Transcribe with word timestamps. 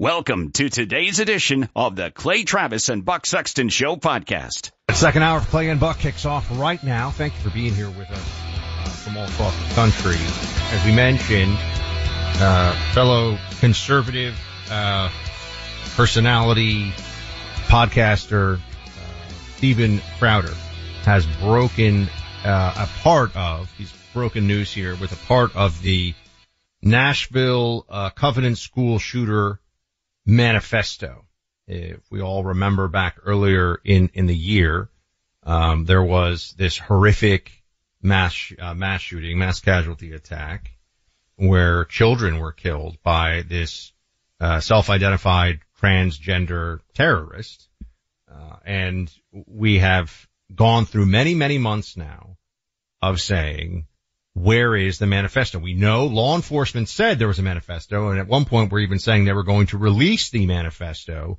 Welcome 0.00 0.52
to 0.52 0.70
today's 0.70 1.20
edition 1.20 1.68
of 1.76 1.94
the 1.94 2.10
Clay 2.10 2.44
Travis 2.44 2.88
and 2.88 3.04
Buck 3.04 3.26
Sexton 3.26 3.68
Show 3.68 3.96
podcast. 3.96 4.70
Second 4.92 5.22
hour 5.22 5.36
of 5.40 5.48
Clay 5.48 5.68
and 5.68 5.78
Buck 5.78 5.98
kicks 5.98 6.24
off 6.24 6.48
right 6.58 6.82
now. 6.82 7.10
Thank 7.10 7.34
you 7.34 7.40
for 7.40 7.50
being 7.50 7.74
here 7.74 7.90
with 7.90 8.10
us 8.10 8.18
uh, 8.18 8.88
from 8.88 9.18
all 9.18 9.26
across 9.26 9.54
the 9.68 9.74
country. 9.74 10.16
As 10.70 10.86
we 10.86 10.94
mentioned, 10.94 11.54
uh, 12.40 12.72
fellow 12.94 13.36
conservative 13.58 14.40
uh, 14.70 15.10
personality 15.96 16.92
podcaster 17.68 18.56
uh, 18.56 19.32
Steven 19.58 20.00
Crowder 20.18 20.54
has 21.02 21.26
broken 21.42 22.08
uh, 22.42 22.86
a 22.88 23.02
part 23.02 23.36
of. 23.36 23.70
He's 23.76 23.92
broken 24.14 24.46
news 24.46 24.72
here 24.72 24.96
with 24.96 25.12
a 25.12 25.26
part 25.26 25.54
of 25.54 25.82
the 25.82 26.14
Nashville 26.80 27.84
uh, 27.90 28.08
Covenant 28.08 28.56
School 28.56 28.98
shooter 28.98 29.60
manifesto. 30.26 31.26
If 31.66 32.00
we 32.10 32.20
all 32.20 32.44
remember 32.44 32.88
back 32.88 33.18
earlier 33.24 33.80
in, 33.84 34.10
in 34.14 34.26
the 34.26 34.36
year, 34.36 34.90
um, 35.42 35.84
there 35.84 36.02
was 36.02 36.54
this 36.58 36.76
horrific 36.78 37.52
mass, 38.02 38.52
uh, 38.58 38.74
mass 38.74 39.00
shooting, 39.00 39.38
mass 39.38 39.60
casualty 39.60 40.12
attack 40.12 40.72
where 41.36 41.84
children 41.84 42.38
were 42.38 42.52
killed 42.52 42.98
by 43.02 43.42
this, 43.42 43.92
uh, 44.40 44.60
self-identified 44.60 45.60
transgender 45.80 46.80
terrorist. 46.94 47.68
Uh, 48.30 48.56
and 48.64 49.12
we 49.32 49.78
have 49.78 50.28
gone 50.54 50.84
through 50.84 51.06
many, 51.06 51.34
many 51.34 51.58
months 51.58 51.96
now 51.96 52.36
of 53.00 53.20
saying 53.20 53.86
where 54.34 54.76
is 54.76 54.98
the 54.98 55.06
manifesto? 55.06 55.58
We 55.58 55.74
know 55.74 56.06
law 56.06 56.36
enforcement 56.36 56.88
said 56.88 57.18
there 57.18 57.28
was 57.28 57.38
a 57.38 57.42
manifesto, 57.42 58.10
and 58.10 58.20
at 58.20 58.28
one 58.28 58.44
point 58.44 58.70
we're 58.70 58.80
even 58.80 58.98
saying 58.98 59.24
they 59.24 59.32
were 59.32 59.42
going 59.42 59.66
to 59.68 59.78
release 59.78 60.30
the 60.30 60.46
manifesto. 60.46 61.38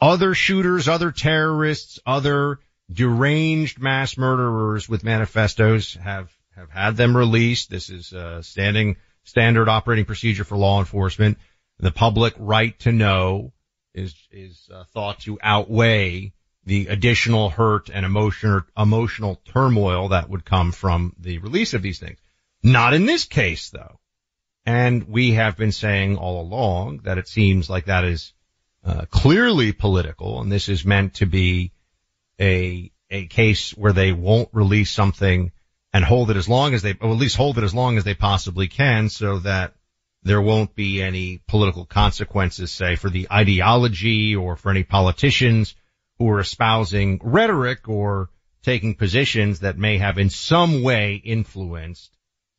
Other 0.00 0.34
shooters, 0.34 0.88
other 0.88 1.12
terrorists, 1.12 2.00
other 2.04 2.58
deranged 2.92 3.80
mass 3.80 4.18
murderers 4.18 4.88
with 4.88 5.04
manifestos 5.04 5.94
have 5.94 6.30
have 6.56 6.70
had 6.70 6.96
them 6.96 7.16
released. 7.16 7.70
This 7.70 7.90
is 7.90 8.12
a 8.12 8.42
standing 8.42 8.96
standard 9.24 9.68
operating 9.68 10.04
procedure 10.04 10.44
for 10.44 10.56
law 10.56 10.80
enforcement. 10.80 11.38
The 11.78 11.90
public 11.90 12.34
right 12.38 12.78
to 12.80 12.92
know 12.92 13.52
is 13.94 14.14
is 14.30 14.68
uh, 14.72 14.84
thought 14.92 15.20
to 15.20 15.38
outweigh 15.42 16.32
the 16.64 16.88
additional 16.88 17.50
hurt 17.50 17.90
and 17.92 18.04
emotional 18.04 18.62
emotional 18.76 19.40
turmoil 19.44 20.08
that 20.08 20.28
would 20.28 20.44
come 20.44 20.72
from 20.72 21.14
the 21.18 21.38
release 21.38 21.74
of 21.74 21.82
these 21.82 21.98
things. 21.98 22.18
Not 22.64 22.94
in 22.94 23.04
this 23.04 23.26
case 23.26 23.68
though. 23.68 24.00
And 24.64 25.06
we 25.06 25.32
have 25.32 25.58
been 25.58 25.72
saying 25.72 26.16
all 26.16 26.40
along 26.40 27.00
that 27.04 27.18
it 27.18 27.28
seems 27.28 27.68
like 27.68 27.84
that 27.84 28.04
is 28.04 28.32
uh, 28.82 29.04
clearly 29.10 29.72
political 29.72 30.40
and 30.40 30.50
this 30.50 30.70
is 30.70 30.84
meant 30.84 31.14
to 31.14 31.26
be 31.26 31.72
a 32.40 32.90
a 33.10 33.26
case 33.26 33.72
where 33.72 33.92
they 33.92 34.12
won't 34.12 34.48
release 34.52 34.90
something 34.90 35.52
and 35.92 36.04
hold 36.04 36.30
it 36.30 36.38
as 36.38 36.48
long 36.48 36.72
as 36.72 36.80
they 36.80 36.94
or 37.02 37.10
at 37.10 37.18
least 37.18 37.36
hold 37.36 37.58
it 37.58 37.64
as 37.64 37.74
long 37.74 37.98
as 37.98 38.04
they 38.04 38.14
possibly 38.14 38.66
can 38.66 39.10
so 39.10 39.40
that 39.40 39.74
there 40.22 40.40
won't 40.40 40.74
be 40.74 41.02
any 41.02 41.42
political 41.46 41.84
consequences 41.84 42.72
say 42.72 42.96
for 42.96 43.10
the 43.10 43.28
ideology 43.30 44.34
or 44.34 44.56
for 44.56 44.70
any 44.70 44.84
politicians 44.84 45.74
who 46.18 46.30
are 46.30 46.40
espousing 46.40 47.20
rhetoric 47.22 47.90
or 47.90 48.30
taking 48.62 48.94
positions 48.94 49.60
that 49.60 49.76
may 49.76 49.98
have 49.98 50.16
in 50.16 50.30
some 50.30 50.82
way 50.82 51.20
influenced 51.22 52.13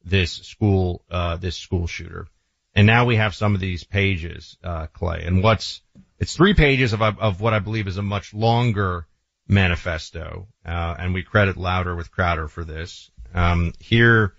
this 0.05 0.31
school, 0.31 1.03
uh, 1.09 1.35
this 1.37 1.57
school 1.57 1.87
shooter. 1.87 2.27
And 2.75 2.85
now 2.85 3.05
we 3.05 3.15
have 3.15 3.33
some 3.33 3.55
of 3.55 3.61
these 3.61 3.83
pages, 3.83 4.57
uh, 4.63 4.87
Clay, 4.87 5.23
and 5.25 5.41
what's, 5.41 5.81
it's 6.19 6.35
three 6.35 6.53
pages 6.53 6.93
of, 6.93 7.01
of 7.01 7.41
what 7.41 7.53
I 7.53 7.59
believe 7.59 7.87
is 7.87 7.97
a 7.97 8.01
much 8.01 8.33
longer 8.33 9.07
manifesto, 9.47 10.47
uh, 10.65 10.95
and 10.99 11.13
we 11.13 11.23
credit 11.23 11.57
Louder 11.57 11.95
with 11.95 12.11
Crowder 12.11 12.47
for 12.47 12.63
this. 12.63 13.09
Um, 13.33 13.73
here, 13.79 14.33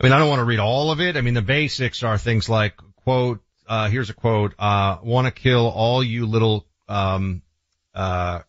I 0.00 0.04
mean, 0.04 0.12
I 0.12 0.18
don't 0.18 0.28
want 0.28 0.40
to 0.40 0.44
read 0.44 0.60
all 0.60 0.92
of 0.92 1.00
it. 1.00 1.16
I 1.16 1.20
mean, 1.22 1.34
the 1.34 1.42
basics 1.42 2.02
are 2.02 2.18
things 2.18 2.48
like, 2.48 2.74
quote, 3.02 3.40
uh, 3.66 3.88
here's 3.88 4.10
a 4.10 4.14
quote, 4.14 4.54
uh, 4.58 4.98
want 5.02 5.26
to 5.26 5.42
kill 5.42 5.68
all 5.68 6.02
you 6.02 6.26
little, 6.26 6.66
um, 6.88 7.42
uh, 7.94 8.40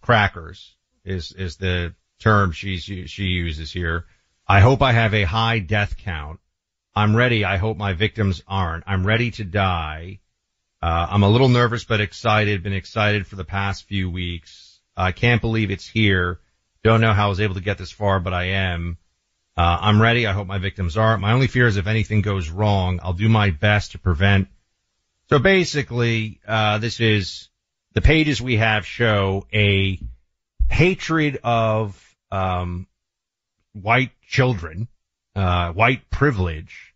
crackers 0.00 0.74
is, 1.04 1.32
is 1.32 1.56
the 1.56 1.94
term 2.18 2.52
she's, 2.52 2.82
she 2.82 3.24
uses 3.24 3.70
here. 3.70 4.06
I 4.50 4.58
hope 4.58 4.82
I 4.82 4.90
have 4.90 5.14
a 5.14 5.22
high 5.22 5.60
death 5.60 5.96
count. 5.96 6.40
I'm 6.92 7.14
ready. 7.14 7.44
I 7.44 7.56
hope 7.56 7.76
my 7.76 7.92
victims 7.92 8.42
aren't. 8.48 8.82
I'm 8.84 9.06
ready 9.06 9.30
to 9.30 9.44
die. 9.44 10.18
Uh, 10.82 11.06
I'm 11.08 11.22
a 11.22 11.28
little 11.28 11.48
nervous 11.48 11.84
but 11.84 12.00
excited. 12.00 12.64
Been 12.64 12.72
excited 12.72 13.28
for 13.28 13.36
the 13.36 13.44
past 13.44 13.86
few 13.86 14.10
weeks. 14.10 14.80
I 14.96 15.12
can't 15.12 15.40
believe 15.40 15.70
it's 15.70 15.86
here. 15.86 16.40
Don't 16.82 17.00
know 17.00 17.12
how 17.12 17.26
I 17.26 17.28
was 17.28 17.40
able 17.40 17.54
to 17.54 17.60
get 17.60 17.78
this 17.78 17.92
far, 17.92 18.18
but 18.18 18.34
I 18.34 18.46
am. 18.46 18.98
Uh, 19.56 19.78
I'm 19.82 20.02
ready. 20.02 20.26
I 20.26 20.32
hope 20.32 20.48
my 20.48 20.58
victims 20.58 20.96
aren't. 20.96 21.22
My 21.22 21.30
only 21.30 21.46
fear 21.46 21.68
is 21.68 21.76
if 21.76 21.86
anything 21.86 22.20
goes 22.20 22.50
wrong, 22.50 22.98
I'll 23.04 23.12
do 23.12 23.28
my 23.28 23.50
best 23.50 23.92
to 23.92 24.00
prevent. 24.00 24.48
So 25.28 25.38
basically, 25.38 26.40
uh, 26.44 26.78
this 26.78 26.98
is 26.98 27.50
the 27.92 28.00
pages 28.00 28.42
we 28.42 28.56
have 28.56 28.84
show 28.84 29.46
a 29.54 30.00
hatred 30.68 31.38
of 31.44 32.16
um, 32.32 32.88
white 33.72 34.12
children, 34.26 34.88
uh, 35.34 35.72
white 35.72 36.10
privilege, 36.10 36.94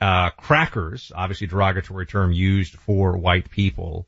uh, 0.00 0.30
crackers, 0.30 1.12
obviously 1.14 1.46
derogatory 1.46 2.06
term 2.06 2.32
used 2.32 2.74
for 2.74 3.16
white 3.16 3.50
people, 3.50 4.06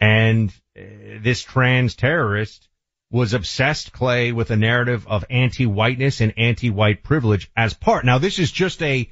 and 0.00 0.50
uh, 0.78 0.82
this 1.20 1.42
trans 1.42 1.94
terrorist 1.94 2.68
was 3.10 3.34
obsessed, 3.34 3.92
Clay, 3.92 4.32
with 4.32 4.50
a 4.50 4.56
narrative 4.56 5.06
of 5.06 5.24
anti-whiteness 5.30 6.20
and 6.20 6.34
anti-white 6.36 7.02
privilege 7.02 7.50
as 7.56 7.74
part. 7.74 8.04
Now, 8.04 8.18
this 8.18 8.38
is 8.38 8.50
just 8.50 8.82
a 8.82 9.10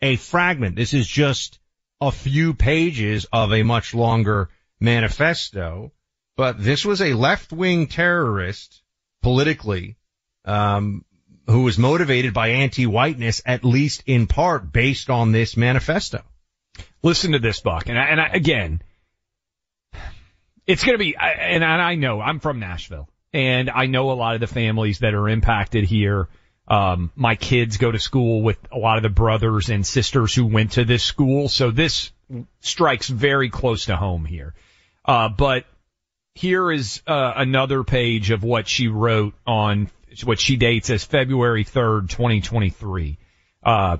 a 0.00 0.16
fragment. 0.16 0.76
This 0.76 0.92
is 0.92 1.06
just 1.06 1.58
a 2.00 2.10
few 2.10 2.54
pages 2.54 3.26
of 3.32 3.52
a 3.52 3.62
much 3.62 3.94
longer 3.94 4.50
manifesto. 4.80 5.92
But 6.36 6.62
this 6.62 6.84
was 6.84 7.00
a 7.00 7.14
left-wing 7.14 7.86
terrorist 7.86 8.82
politically, 9.22 9.96
um, 10.44 11.04
who 11.46 11.62
was 11.62 11.78
motivated 11.78 12.32
by 12.32 12.48
anti-whiteness, 12.48 13.42
at 13.44 13.64
least 13.64 14.02
in 14.06 14.26
part 14.26 14.72
based 14.72 15.10
on 15.10 15.32
this 15.32 15.56
manifesto. 15.56 16.22
Listen 17.02 17.32
to 17.32 17.38
this, 17.38 17.60
Buck. 17.60 17.88
And, 17.88 17.98
I, 17.98 18.04
and 18.04 18.20
I, 18.20 18.28
again, 18.32 18.80
it's 20.66 20.82
going 20.82 20.94
to 20.94 20.98
be, 20.98 21.14
and, 21.16 21.62
I 21.62 21.96
know 21.96 22.20
I'm 22.20 22.40
from 22.40 22.60
Nashville 22.60 23.08
and 23.32 23.68
I 23.68 23.86
know 23.86 24.10
a 24.10 24.14
lot 24.14 24.34
of 24.34 24.40
the 24.40 24.46
families 24.46 25.00
that 25.00 25.12
are 25.12 25.28
impacted 25.28 25.84
here. 25.84 26.28
Um, 26.66 27.12
my 27.14 27.34
kids 27.34 27.76
go 27.76 27.92
to 27.92 27.98
school 27.98 28.40
with 28.40 28.56
a 28.72 28.78
lot 28.78 28.96
of 28.96 29.02
the 29.02 29.10
brothers 29.10 29.68
and 29.68 29.86
sisters 29.86 30.34
who 30.34 30.46
went 30.46 30.72
to 30.72 30.84
this 30.86 31.02
school. 31.02 31.50
So 31.50 31.70
this 31.70 32.10
strikes 32.60 33.08
very 33.08 33.50
close 33.50 33.86
to 33.86 33.96
home 33.96 34.24
here. 34.24 34.54
Uh, 35.04 35.28
but 35.28 35.66
here 36.34 36.72
is, 36.72 37.02
uh, 37.06 37.34
another 37.36 37.84
page 37.84 38.30
of 38.30 38.42
what 38.42 38.66
she 38.66 38.88
wrote 38.88 39.34
on 39.46 39.90
what 40.22 40.38
she 40.38 40.56
dates 40.56 40.90
as 40.90 41.02
February 41.02 41.64
3rd, 41.64 42.10
2023. 42.10 43.16
Uh, 43.62 43.96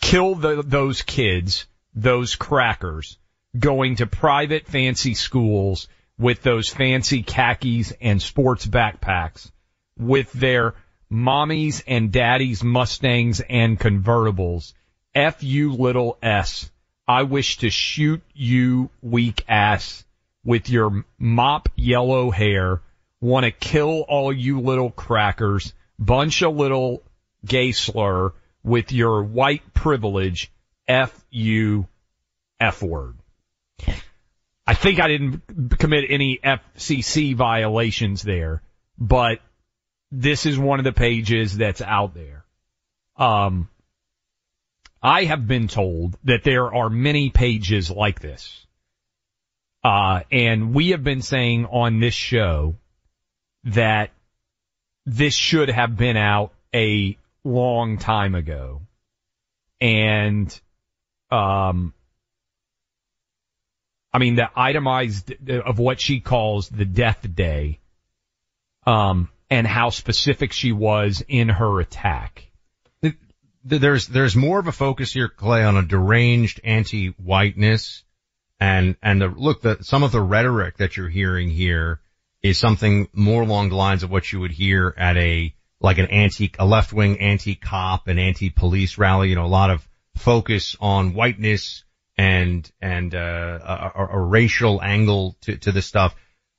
kill 0.00 0.34
the, 0.34 0.62
those 0.62 1.02
kids, 1.02 1.66
those 1.94 2.34
crackers 2.34 3.18
going 3.56 3.96
to 3.96 4.06
private 4.06 4.66
fancy 4.66 5.14
schools 5.14 5.86
with 6.18 6.42
those 6.42 6.68
fancy 6.68 7.22
khakis 7.22 7.92
and 8.00 8.20
sports 8.20 8.66
backpacks 8.66 9.50
with 9.98 10.32
their 10.32 10.74
mommies 11.10 11.82
and 11.86 12.12
daddies 12.12 12.62
Mustangs 12.62 13.40
and 13.40 13.78
convertibles. 13.78 14.72
F 15.14 15.42
you 15.42 15.72
little 15.72 16.18
S. 16.22 16.70
I 17.08 17.22
wish 17.22 17.58
to 17.58 17.70
shoot 17.70 18.22
you 18.34 18.90
weak 19.00 19.44
ass 19.48 20.04
with 20.44 20.68
your 20.68 21.04
mop 21.18 21.68
yellow 21.76 22.30
hair. 22.30 22.82
Want 23.20 23.44
to 23.44 23.50
kill 23.50 24.04
all 24.08 24.32
you 24.32 24.60
little 24.60 24.90
crackers. 24.90 25.72
Bunch 25.98 26.42
of 26.42 26.54
little 26.54 27.02
gay 27.44 27.72
slur 27.72 28.32
with 28.62 28.92
your 28.92 29.22
white 29.22 29.72
privilege. 29.72 30.52
F 30.86 31.24
you 31.30 31.88
F 32.60 32.82
word. 32.82 33.16
I 34.66 34.74
think 34.74 35.00
I 35.00 35.08
didn't 35.08 35.78
commit 35.78 36.06
any 36.08 36.38
FCC 36.42 37.34
violations 37.34 38.22
there, 38.22 38.62
but 38.98 39.40
this 40.10 40.44
is 40.44 40.58
one 40.58 40.80
of 40.80 40.84
the 40.84 40.92
pages 40.92 41.56
that's 41.56 41.80
out 41.80 42.14
there. 42.14 42.44
Um, 43.16 43.68
I 45.02 45.24
have 45.24 45.46
been 45.46 45.68
told 45.68 46.16
that 46.24 46.42
there 46.42 46.74
are 46.74 46.90
many 46.90 47.30
pages 47.30 47.90
like 47.90 48.20
this. 48.20 48.66
Uh, 49.84 50.22
and 50.32 50.74
we 50.74 50.90
have 50.90 51.04
been 51.04 51.22
saying 51.22 51.66
on 51.66 52.00
this 52.00 52.14
show 52.14 52.74
that 53.66 54.10
this 55.04 55.34
should 55.34 55.68
have 55.68 55.96
been 55.96 56.16
out 56.16 56.52
a 56.74 57.16
long 57.44 57.98
time 57.98 58.34
ago. 58.34 58.82
And, 59.80 60.60
um, 61.30 61.92
I 64.12 64.18
mean, 64.18 64.36
the 64.36 64.48
itemized 64.56 65.34
of 65.50 65.78
what 65.78 66.00
she 66.00 66.20
calls 66.20 66.68
the 66.68 66.84
death 66.84 67.26
day, 67.34 67.80
um, 68.86 69.28
and 69.50 69.66
how 69.66 69.90
specific 69.90 70.52
she 70.52 70.72
was 70.72 71.22
in 71.28 71.48
her 71.48 71.80
attack. 71.80 72.50
There's, 73.64 74.06
there's 74.06 74.36
more 74.36 74.60
of 74.60 74.68
a 74.68 74.72
focus 74.72 75.12
here, 75.12 75.28
Clay, 75.28 75.64
on 75.64 75.76
a 75.76 75.82
deranged 75.82 76.60
anti-whiteness 76.62 78.04
and, 78.60 78.96
and 79.02 79.20
the, 79.20 79.26
look, 79.26 79.62
the, 79.62 79.78
some 79.82 80.04
of 80.04 80.12
the 80.12 80.20
rhetoric 80.20 80.76
that 80.76 80.96
you're 80.96 81.08
hearing 81.08 81.50
here 81.50 82.00
is 82.48 82.58
something 82.58 83.08
more 83.12 83.42
along 83.42 83.70
the 83.70 83.76
lines 83.76 84.02
of 84.02 84.10
what 84.10 84.30
you 84.32 84.40
would 84.40 84.50
hear 84.50 84.94
at 84.96 85.16
a, 85.16 85.54
like 85.80 85.98
an 85.98 86.06
anti, 86.06 86.52
a 86.58 86.66
left-wing 86.66 87.20
anti-cop 87.20 88.08
and 88.08 88.18
anti-police 88.18 88.98
rally, 88.98 89.28
you 89.28 89.34
know, 89.34 89.44
a 89.44 89.46
lot 89.46 89.70
of 89.70 89.86
focus 90.16 90.76
on 90.80 91.14
whiteness, 91.14 91.84
and 92.18 92.70
and 92.80 93.14
uh, 93.14 93.90
a, 93.94 94.06
a, 94.10 94.18
racial 94.18 94.82
angle 94.82 95.36
to 95.42 95.56
to 95.58 95.72
this 95.72 95.86
stuff. 95.86 96.14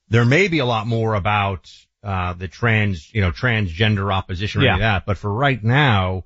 There 0.10 0.26
may 0.26 0.48
be 0.48 0.60
a 0.60 0.66
lot 0.66 0.88
more 0.88 1.16
about 1.16 1.72
uh, 2.04 2.34
the 2.34 2.48
trans, 2.48 3.14
you 3.14 3.22
know, 3.22 3.32
transgender 3.32 4.14
opposition 4.14 4.62
or 4.62 4.66
yeah. 4.66 4.78
that, 4.80 5.06
but 5.06 5.18
for 5.18 5.34
right 5.34 5.62
now, 5.62 6.26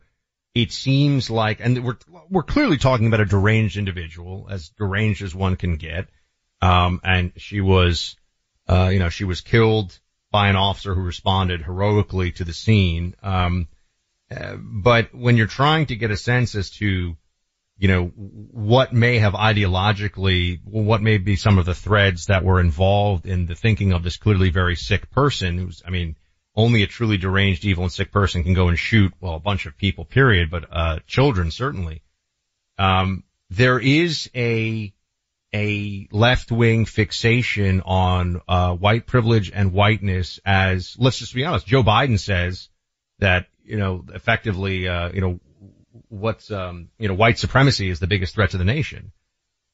it 0.54 0.72
seems 0.72 1.30
like, 1.30 1.60
and 1.62 1.84
we're 1.84 1.98
we're 2.30 2.44
clearly 2.44 2.78
talking 2.78 3.08
about 3.08 3.22
a 3.22 3.26
deranged 3.26 3.78
individual, 3.78 4.48
as 4.50 4.70
deranged 4.70 5.22
as 5.22 5.34
one 5.34 5.56
can 5.56 5.78
get. 5.78 6.08
Um, 6.62 7.02
and 7.04 7.32
she 7.38 7.62
was, 7.62 8.16
uh, 8.72 8.90
you 8.90 9.00
know, 9.00 9.10
she 9.10 9.26
was 9.26 9.42
killed 9.42 9.98
by 10.32 10.48
an 10.48 10.56
officer 10.56 10.96
who 10.96 11.02
responded 11.02 11.62
heroically 11.62 12.32
to 12.32 12.44
the 12.44 12.54
scene. 12.54 13.16
Um, 13.22 13.68
uh, 14.36 14.56
but 14.56 15.14
when 15.14 15.36
you're 15.36 15.48
trying 15.48 15.88
to 15.88 15.96
get 15.96 16.10
a 16.10 16.18
sense 16.18 16.56
as 16.56 16.70
to 16.72 17.18
you 17.82 17.88
know, 17.88 18.06
what 18.10 18.94
may 18.94 19.18
have 19.18 19.34
ideologically, 19.34 20.60
what 20.64 21.02
may 21.02 21.18
be 21.18 21.36
some 21.36 21.58
of 21.58 21.66
the 21.66 21.74
threads 21.74 22.28
that 22.28 22.44
were 22.44 22.60
involved 22.60 23.26
in 23.26 23.48
the 23.48 23.56
thinking 23.56 23.92
of 23.92 24.04
this 24.04 24.18
clearly 24.18 24.52
very 24.52 24.76
sick 24.76 25.10
person 25.10 25.58
who's, 25.58 25.82
I 25.84 25.90
mean, 25.90 26.16
only 26.56 26.84
a 26.84 26.88
truly 26.88 27.18
deranged, 27.18 27.66
evil 27.66 27.84
and 27.84 27.92
sick 27.92 28.12
person 28.12 28.44
can 28.44 28.54
go 28.54 28.68
and 28.68 28.78
shoot, 28.78 29.12
well, 29.20 29.34
a 29.34 29.40
bunch 29.40 29.66
of 29.66 29.78
people, 29.78 30.06
period, 30.06 30.52
but, 30.52 30.66
uh, 30.72 31.00
children 31.08 31.50
certainly. 31.50 32.04
Um, 32.78 33.24
there 33.50 33.80
is 33.80 34.30
a, 34.36 34.94
a 35.54 36.08
left-wing 36.12 36.86
fixation 36.86 37.82
on, 37.82 38.42
uh, 38.48 38.76
white 38.76 39.06
privilege 39.06 39.52
and 39.54 39.74
whiteness 39.74 40.40
as, 40.46 40.96
let's 40.98 41.20
just 41.20 41.34
be 41.34 41.46
honest, 41.46 41.68
Joe 41.68 41.84
Biden 41.84 42.20
says 42.20 42.70
that, 43.20 43.48
you 43.64 43.78
know, 43.78 44.06
effectively, 44.14 44.88
uh, 44.88 45.12
you 45.12 45.22
know, 45.22 45.40
what's 46.10 46.52
um, 46.52 46.90
you 46.98 47.08
know 47.08 47.14
white 47.14 47.40
supremacy 47.40 47.90
is 47.90 48.00
the 48.00 48.08
biggest 48.08 48.36
threat 48.36 48.52
to 48.52 48.58
the 48.58 48.66
nation, 48.66 49.12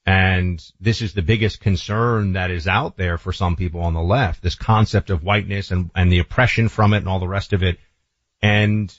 and 0.06 0.64
this 0.80 1.02
is 1.02 1.14
the 1.14 1.22
biggest 1.22 1.60
concern 1.60 2.34
that 2.34 2.52
is 2.52 2.68
out 2.68 2.98
there 2.98 3.18
for 3.18 3.34
some 3.34 3.56
people 3.56 3.82
on 3.82 3.94
the 3.94 4.02
left. 4.02 4.42
This 4.42 4.56
concept 4.56 5.10
of 5.10 5.24
whiteness 5.24 5.72
and 5.72 5.92
and 5.96 6.12
the 6.12 6.20
oppression 6.20 6.70
from 6.70 6.94
it 6.94 6.98
and 6.98 7.08
all 7.08 7.20
the 7.20 7.28
rest 7.28 7.54
of 7.54 7.64
it, 7.64 7.80
and 8.42 8.94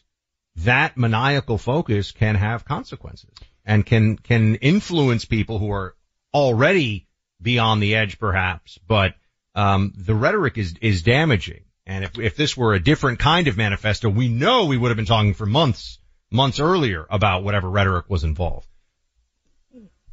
that 0.56 0.96
maniacal 0.96 1.58
focus 1.58 2.12
can 2.12 2.34
have 2.34 2.64
consequences 2.64 3.30
and 3.64 3.84
can 3.84 4.16
can 4.16 4.56
influence 4.56 5.24
people 5.24 5.58
who 5.58 5.70
are 5.70 5.94
already 6.32 7.06
beyond 7.40 7.82
the 7.82 7.96
edge, 7.96 8.18
perhaps. 8.18 8.78
But 8.86 9.14
um, 9.54 9.92
the 9.96 10.14
rhetoric 10.14 10.58
is 10.58 10.74
is 10.80 11.02
damaging. 11.02 11.64
And 11.86 12.04
if, 12.04 12.18
if 12.18 12.36
this 12.36 12.56
were 12.56 12.74
a 12.74 12.80
different 12.80 13.18
kind 13.18 13.48
of 13.48 13.56
manifesto, 13.56 14.10
we 14.10 14.28
know 14.28 14.66
we 14.66 14.76
would 14.76 14.88
have 14.88 14.96
been 14.96 15.06
talking 15.06 15.34
for 15.34 15.46
months 15.46 15.98
months 16.30 16.60
earlier 16.60 17.06
about 17.08 17.42
whatever 17.42 17.68
rhetoric 17.70 18.08
was 18.08 18.24
involved. 18.24 18.68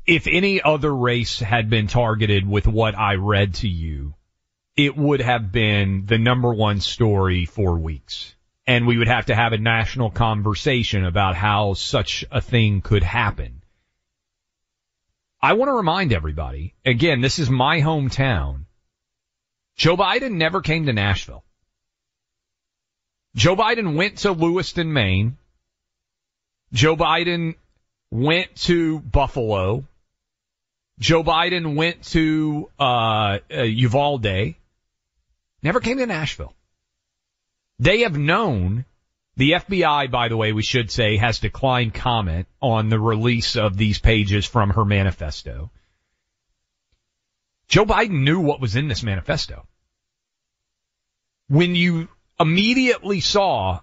If 0.06 0.28
any 0.28 0.62
other 0.62 0.96
race 0.96 1.40
had 1.40 1.70
been 1.70 1.88
targeted 1.88 2.48
with 2.48 2.68
what 2.68 2.96
I 2.96 3.16
read 3.16 3.56
to 3.56 3.68
you, 3.68 4.14
it 4.78 4.95
would 4.95 5.22
have 5.22 5.52
been 5.52 6.06
the 6.06 6.18
number 6.18 6.54
one 6.54 6.80
story 6.80 7.45
for 7.45 7.78
weeks. 7.78 8.36
And 8.68 8.88
we 8.88 8.98
would 8.98 9.07
have 9.07 9.28
to 9.28 9.36
have 9.36 9.54
a 9.54 9.57
national 9.57 10.12
conversation 10.12 11.06
about 11.06 11.36
how 11.36 11.74
such 11.74 12.26
a 12.31 12.42
thing 12.42 12.81
could 12.81 13.04
happen. 13.04 13.62
I 15.45 15.54
want 15.54 15.69
to 15.69 15.73
remind 15.73 16.11
everybody, 16.11 16.73
again, 16.85 17.21
this 17.21 17.37
is 17.37 17.49
my 17.49 17.80
hometown. 17.80 18.66
Joe 19.78 19.95
Biden 19.95 20.33
never 20.33 20.61
came 20.61 20.87
to 20.87 20.94
Nashville. 20.94 21.44
Joe 23.35 23.56
Biden 23.56 23.95
went 23.95 24.18
to 24.19 24.31
Lewiston, 24.31 24.92
Maine 24.92 25.37
Joe 26.73 26.95
Biden 26.97 27.56
went 28.11 28.56
to 28.64 28.99
Buffalo. 28.99 29.85
Joe 30.99 31.23
Biden 31.23 31.75
went 31.75 32.04
to 32.06 32.69
uh, 32.80 33.40
uh, 33.49 33.61
Uvalde. 33.61 34.56
Never 35.61 35.80
came 35.80 35.97
to 35.99 36.06
Nashville. 36.06 36.54
They 37.80 37.99
have 37.99 38.18
known. 38.18 38.85
The 39.37 39.51
FBI, 39.51 40.09
by 40.11 40.30
the 40.30 40.37
way, 40.37 40.54
we 40.54 40.63
should 40.63 40.89
say, 40.89 41.18
has 41.18 41.39
declined 41.39 41.94
comment 41.94 42.47
on 42.61 42.89
the 42.89 42.99
release 42.99 43.57
of 43.57 43.75
these 43.75 43.99
pages 43.99 44.45
from 44.45 44.69
her 44.71 44.85
manifesto. 44.85 45.71
Joe 47.68 47.85
Biden 47.85 48.23
knew 48.23 48.39
what 48.39 48.61
was 48.61 48.75
in 48.75 48.87
this 48.87 49.04
manifesto. 49.04 49.68
When 51.47 51.75
you 51.75 52.07
immediately 52.39 53.19
saw 53.19 53.81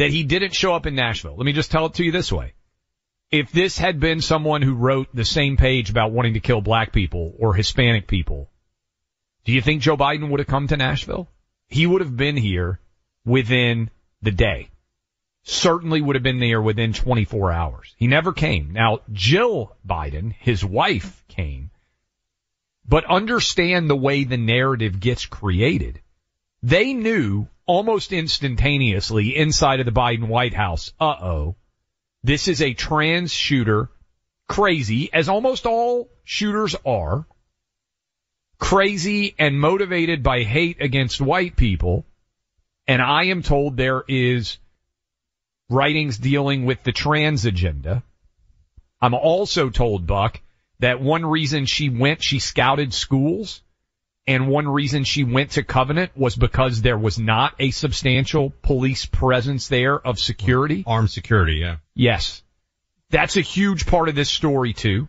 that 0.00 0.10
he 0.10 0.22
didn't 0.22 0.54
show 0.54 0.74
up 0.74 0.86
in 0.86 0.94
Nashville. 0.94 1.36
Let 1.36 1.44
me 1.44 1.52
just 1.52 1.70
tell 1.70 1.84
it 1.84 1.94
to 1.94 2.04
you 2.04 2.10
this 2.10 2.32
way. 2.32 2.54
If 3.30 3.52
this 3.52 3.76
had 3.76 4.00
been 4.00 4.22
someone 4.22 4.62
who 4.62 4.74
wrote 4.74 5.14
the 5.14 5.26
same 5.26 5.58
page 5.58 5.90
about 5.90 6.10
wanting 6.10 6.34
to 6.34 6.40
kill 6.40 6.62
black 6.62 6.90
people 6.90 7.34
or 7.38 7.52
Hispanic 7.52 8.06
people, 8.08 8.50
do 9.44 9.52
you 9.52 9.60
think 9.60 9.82
Joe 9.82 9.98
Biden 9.98 10.30
would 10.30 10.40
have 10.40 10.46
come 10.46 10.68
to 10.68 10.78
Nashville? 10.78 11.28
He 11.68 11.86
would 11.86 12.00
have 12.00 12.16
been 12.16 12.38
here 12.38 12.80
within 13.26 13.90
the 14.22 14.30
day. 14.30 14.69
Certainly 15.42 16.02
would 16.02 16.16
have 16.16 16.22
been 16.22 16.38
there 16.38 16.60
within 16.60 16.92
24 16.92 17.52
hours. 17.52 17.94
He 17.96 18.06
never 18.06 18.32
came. 18.32 18.72
Now, 18.72 19.00
Jill 19.12 19.76
Biden, 19.86 20.34
his 20.38 20.64
wife, 20.64 21.24
came. 21.28 21.70
But 22.86 23.04
understand 23.04 23.88
the 23.88 23.96
way 23.96 24.24
the 24.24 24.36
narrative 24.36 25.00
gets 25.00 25.26
created. 25.26 26.00
They 26.62 26.92
knew 26.92 27.48
almost 27.66 28.12
instantaneously 28.12 29.36
inside 29.36 29.80
of 29.80 29.86
the 29.86 29.92
Biden 29.92 30.28
White 30.28 30.54
House, 30.54 30.92
uh-oh, 31.00 31.56
this 32.22 32.48
is 32.48 32.60
a 32.60 32.74
trans 32.74 33.32
shooter 33.32 33.90
crazy, 34.48 35.10
as 35.12 35.28
almost 35.28 35.64
all 35.64 36.10
shooters 36.24 36.74
are, 36.84 37.26
crazy 38.58 39.34
and 39.38 39.58
motivated 39.58 40.22
by 40.22 40.42
hate 40.42 40.82
against 40.82 41.20
white 41.20 41.56
people. 41.56 42.04
And 42.86 43.00
I 43.00 43.26
am 43.26 43.42
told 43.42 43.76
there 43.76 44.02
is 44.06 44.58
writings 45.70 46.18
dealing 46.18 46.66
with 46.66 46.82
the 46.82 46.92
trans 46.92 47.46
agenda. 47.46 48.02
I'm 49.00 49.14
also 49.14 49.70
told, 49.70 50.06
Buck, 50.06 50.40
that 50.80 51.00
one 51.00 51.24
reason 51.24 51.64
she 51.64 51.88
went, 51.88 52.22
she 52.22 52.38
scouted 52.38 52.92
schools, 52.92 53.62
and 54.26 54.48
one 54.48 54.68
reason 54.68 55.04
she 55.04 55.24
went 55.24 55.52
to 55.52 55.62
Covenant 55.62 56.12
was 56.16 56.36
because 56.36 56.82
there 56.82 56.98
was 56.98 57.18
not 57.18 57.54
a 57.58 57.70
substantial 57.70 58.52
police 58.62 59.06
presence 59.06 59.68
there 59.68 59.98
of 59.98 60.18
security. 60.18 60.84
Armed 60.86 61.10
security, 61.10 61.54
yeah. 61.54 61.76
Yes. 61.94 62.42
That's 63.10 63.36
a 63.36 63.40
huge 63.40 63.86
part 63.86 64.08
of 64.08 64.14
this 64.14 64.30
story 64.30 64.72
too. 64.72 65.08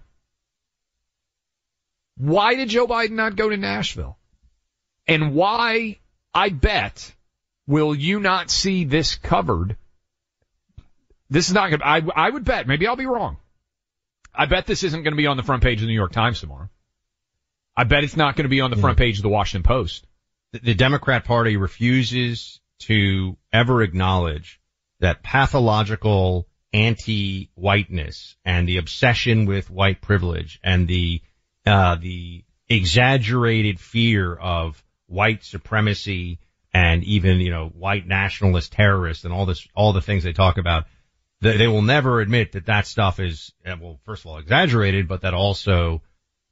Why 2.18 2.56
did 2.56 2.70
Joe 2.70 2.88
Biden 2.88 3.12
not 3.12 3.36
go 3.36 3.50
to 3.50 3.58
Nashville? 3.58 4.18
And 5.08 5.34
why, 5.34 6.00
I 6.34 6.50
bet, 6.50 7.14
will 7.68 7.96
you 7.96 8.20
not 8.20 8.50
see 8.50 8.86
this 8.86 9.16
covered? 9.16 9.76
This 11.32 11.48
is 11.48 11.54
not 11.54 11.70
going 11.70 11.80
to, 11.80 11.88
I, 11.88 12.02
I 12.28 12.30
would 12.30 12.44
bet, 12.44 12.68
maybe 12.68 12.86
I'll 12.86 12.98
be 12.98 13.06
wrong. 13.06 13.38
I 14.36 14.46
bet 14.48 14.68
this 14.68 14.84
isn't 14.84 15.04
going 15.04 15.14
to 15.14 15.18
be 15.18 15.28
on 15.28 15.38
the 15.38 15.44
front 15.44 15.64
page 15.64 15.78
of 15.78 15.82
the 15.82 15.88
New 15.88 15.94
York 15.94 16.12
Times 16.12 16.42
tomorrow. 16.42 16.70
I 17.76 17.86
bet 17.86 18.04
it's 18.04 18.18
not 18.18 18.36
going 18.36 18.44
to 18.44 18.50
be 18.50 18.60
on 18.60 18.70
the 18.70 18.76
front 18.76 18.98
page 18.98 19.18
of 19.18 19.24
the 19.24 19.30
Washington 19.30 19.64
Post. 19.64 20.06
The, 20.52 20.60
the 20.60 20.74
Democrat 20.74 21.24
Party 21.24 21.56
refuses 21.56 22.60
to 22.80 23.38
ever 23.54 23.82
acknowledge 23.82 24.60
that 25.00 25.24
pathological 25.24 26.48
anti-whiteness 26.74 28.36
and 28.44 28.68
the 28.68 28.78
obsession 28.78 29.46
with 29.46 29.72
white 29.72 30.02
privilege 30.02 30.60
and 30.64 30.88
the 30.88 31.22
uh, 31.66 31.96
the 31.96 32.44
exaggerated 32.68 33.80
fear 33.80 34.34
of 34.34 34.84
white 35.08 35.44
supremacy 35.44 36.40
and 36.74 37.04
even 37.04 37.40
you 37.40 37.52
know 37.52 37.68
white 37.68 38.08
nationalist 38.08 38.72
terrorists 38.74 39.26
and 39.26 39.34
all 39.34 39.46
this 39.46 39.68
all 39.76 39.94
the 39.94 40.02
things 40.02 40.24
they 40.24 40.34
talk 40.34 40.58
about 40.58 40.86
they, 41.42 41.58
they 41.58 41.68
will 41.68 41.82
never 41.82 42.22
admit 42.22 42.54
that 42.54 42.68
that 42.68 42.88
stuff 42.88 43.20
is 43.20 43.52
well 43.66 44.00
first 44.06 44.24
of 44.24 44.28
all 44.32 44.38
exaggerated 44.38 45.08
but 45.08 45.22
that 45.22 45.34
also 45.34 46.02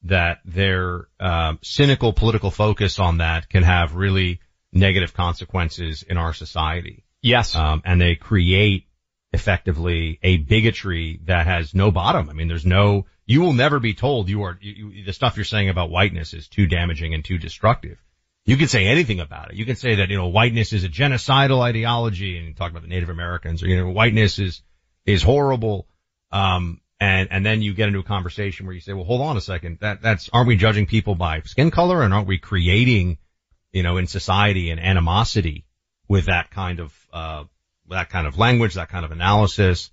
that 0.04 0.40
their 0.46 1.08
um, 1.20 1.60
cynical 1.62 2.14
political 2.14 2.52
focus 2.52 3.00
on 3.00 3.18
that 3.18 3.50
can 3.50 3.64
have 3.64 3.96
really 3.96 4.40
negative 4.72 5.14
consequences 5.14 6.04
in 6.04 6.18
our 6.18 6.34
society 6.34 7.04
Yes. 7.22 7.56
um, 7.56 7.82
and 7.86 8.00
they 8.00 8.16
create 8.16 8.86
effectively 9.32 10.20
a 10.24 10.38
bigotry 10.38 11.20
that 11.26 11.46
has 11.46 11.76
no 11.76 11.92
bottom. 11.92 12.30
I 12.30 12.34
mean, 12.34 12.48
there's 12.48 12.66
no, 12.66 13.06
you 13.26 13.42
will 13.42 13.54
never 13.54 13.80
be 13.80 13.94
told 13.94 14.30
you 14.30 14.44
are, 14.44 14.58
you, 14.60 14.90
you, 14.90 15.06
the 15.06 15.14
stuff 15.14 15.38
you're 15.38 15.46
saying 15.46 15.70
about 15.70 15.92
whiteness 15.92 16.34
is 16.34 16.48
too 16.48 16.66
damaging 16.66 17.14
and 17.14 17.24
too 17.24 17.38
destructive. 17.38 18.02
You 18.46 18.58
can 18.58 18.68
say 18.68 18.88
anything 18.88 19.20
about 19.20 19.52
it. 19.52 19.58
You 19.58 19.66
can 19.66 19.76
say 19.76 19.96
that, 19.96 20.10
you 20.10 20.18
know, 20.18 20.30
whiteness 20.30 20.74
is 20.74 20.84
a 20.84 20.90
genocidal 20.90 21.62
ideology 21.62 22.38
and 22.38 22.58
talk 22.58 22.72
about 22.72 22.82
the 22.82 22.88
Native 22.88 23.10
Americans 23.10 23.62
or, 23.62 23.68
you 23.68 23.78
know, 23.78 23.90
whiteness 23.92 24.40
is, 24.40 24.62
is 25.06 25.24
horrible. 25.24 25.88
Um, 26.32 26.82
and, 27.00 27.30
and 27.32 27.46
then 27.46 27.62
you 27.62 27.74
get 27.74 27.88
into 27.88 28.00
a 28.00 28.04
conversation 28.04 28.66
where 28.66 28.76
you 28.76 28.82
say, 28.82 28.94
well, 28.94 29.06
hold 29.06 29.22
on 29.22 29.38
a 29.38 29.42
second. 29.42 29.80
That, 29.82 30.02
that's, 30.02 30.30
aren't 30.34 30.48
we 30.48 30.58
judging 30.58 30.86
people 30.86 31.16
by 31.16 31.42
skin 31.42 31.72
color 31.72 32.04
and 32.04 32.14
aren't 32.14 32.28
we 32.28 32.38
creating, 32.38 33.18
you 33.72 33.84
know, 33.84 33.98
in 33.98 34.08
society 34.08 34.70
an 34.70 34.80
animosity 34.80 35.66
with 36.08 36.26
that 36.26 36.52
kind 36.52 36.80
of, 36.80 36.94
uh, 37.14 37.46
that 37.90 38.10
kind 38.10 38.28
of 38.28 38.38
language, 38.38 38.74
that 38.76 38.90
kind 38.90 39.06
of 39.06 39.12
analysis. 39.12 39.92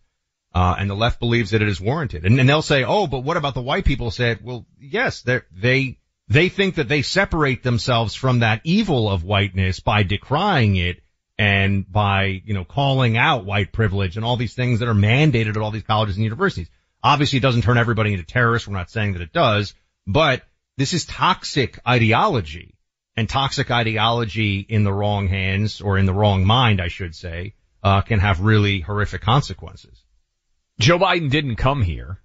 Uh, 0.55 0.75
and 0.79 0.89
the 0.89 0.97
left 0.97 1.21
believes 1.21 1.51
that 1.51 1.63
it 1.63 1.69
is 1.69 1.81
warranted. 1.81 2.25
And, 2.25 2.41
and 2.41 2.49
they'll 2.49 2.63
say, 2.63 2.83
oh, 2.83 3.07
but 3.07 3.21
what 3.21 3.37
about 3.37 3.55
the 3.55 3.63
white 3.63 3.85
people? 3.85 4.11
Say, 4.11 4.37
well, 4.43 4.67
yes, 4.81 5.23
they 5.23 5.41
they, 5.53 5.99
they 6.29 6.49
think 6.49 6.77
that 6.77 6.89
they 6.89 7.03
separate 7.03 7.63
themselves 7.63 8.15
from 8.15 8.41
that 8.41 8.63
evil 8.65 9.09
of 9.09 9.23
whiteness 9.23 9.81
by 9.81 10.03
decrying 10.03 10.77
it 10.77 11.01
and 11.39 11.91
by, 11.91 12.43
you 12.45 12.55
know, 12.55 12.65
calling 12.65 13.17
out 13.17 13.45
white 13.45 13.73
privilege 13.73 14.17
and 14.17 14.25
all 14.25 14.37
these 14.37 14.55
things 14.55 14.81
that 14.81 14.89
are 14.89 14.95
mandated 14.95 15.51
at 15.51 15.59
all 15.59 15.71
these 15.71 15.83
colleges 15.83 16.17
and 16.17 16.25
universities. 16.25 16.69
Obviously 17.03 17.39
it 17.39 17.43
doesn't 17.43 17.63
turn 17.63 17.79
everybody 17.79 18.13
into 18.13 18.25
terrorists. 18.25 18.67
We're 18.67 18.77
not 18.77 18.91
saying 18.91 19.13
that 19.13 19.23
it 19.23 19.33
does, 19.33 19.75
but 20.07 20.43
this 20.77 20.93
is 20.93 21.05
toxic 21.05 21.79
ideology 21.87 22.75
and 23.17 23.29
toxic 23.29 23.71
ideology 23.71 24.61
in 24.61 24.85
the 24.85 24.93
wrong 24.93 25.29
hands 25.29 25.81
or 25.81 25.99
in 25.99 26.07
the 26.07 26.15
wrong 26.15 26.45
mind, 26.45 26.81
I 26.81 26.89
should 26.89 27.15
say, 27.15 27.55
uh, 27.83 28.03
can 28.03 28.19
have 28.21 28.41
really 28.41 28.81
horrific 28.81 29.23
consequences. 29.23 30.03
Joe 30.79 30.99
Biden 30.99 31.31
didn't 31.31 31.57
come 31.57 31.83
here. 31.83 32.21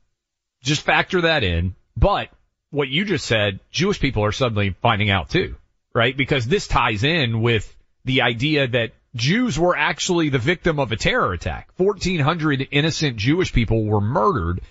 Just 0.63 0.81
factor 0.81 1.21
that 1.21 1.43
in. 1.43 1.75
But 1.95 2.29
what 2.69 2.89
you 2.89 3.05
just 3.05 3.25
said, 3.25 3.59
Jewish 3.71 3.99
people 3.99 4.23
are 4.25 4.31
suddenly 4.31 4.75
finding 4.81 5.09
out 5.09 5.29
too, 5.29 5.55
right? 5.93 6.15
Because 6.15 6.45
this 6.45 6.67
ties 6.67 7.03
in 7.03 7.41
with 7.41 7.73
the 8.05 8.21
idea 8.21 8.67
that 8.67 8.91
Jews 9.15 9.59
were 9.59 9.75
actually 9.75 10.29
the 10.29 10.39
victim 10.39 10.79
of 10.79 10.91
a 10.91 10.95
terror 10.95 11.33
attack. 11.33 11.69
1400 11.77 12.67
innocent 12.71 13.17
Jewish 13.17 13.51
people 13.51 13.85
were 13.85 14.01
murdered 14.01 14.61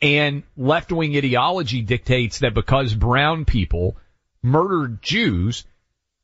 and 0.00 0.44
left-wing 0.56 1.16
ideology 1.16 1.82
dictates 1.82 2.40
that 2.40 2.54
because 2.54 2.94
brown 2.94 3.44
people 3.44 3.96
murdered 4.42 5.02
Jews, 5.02 5.64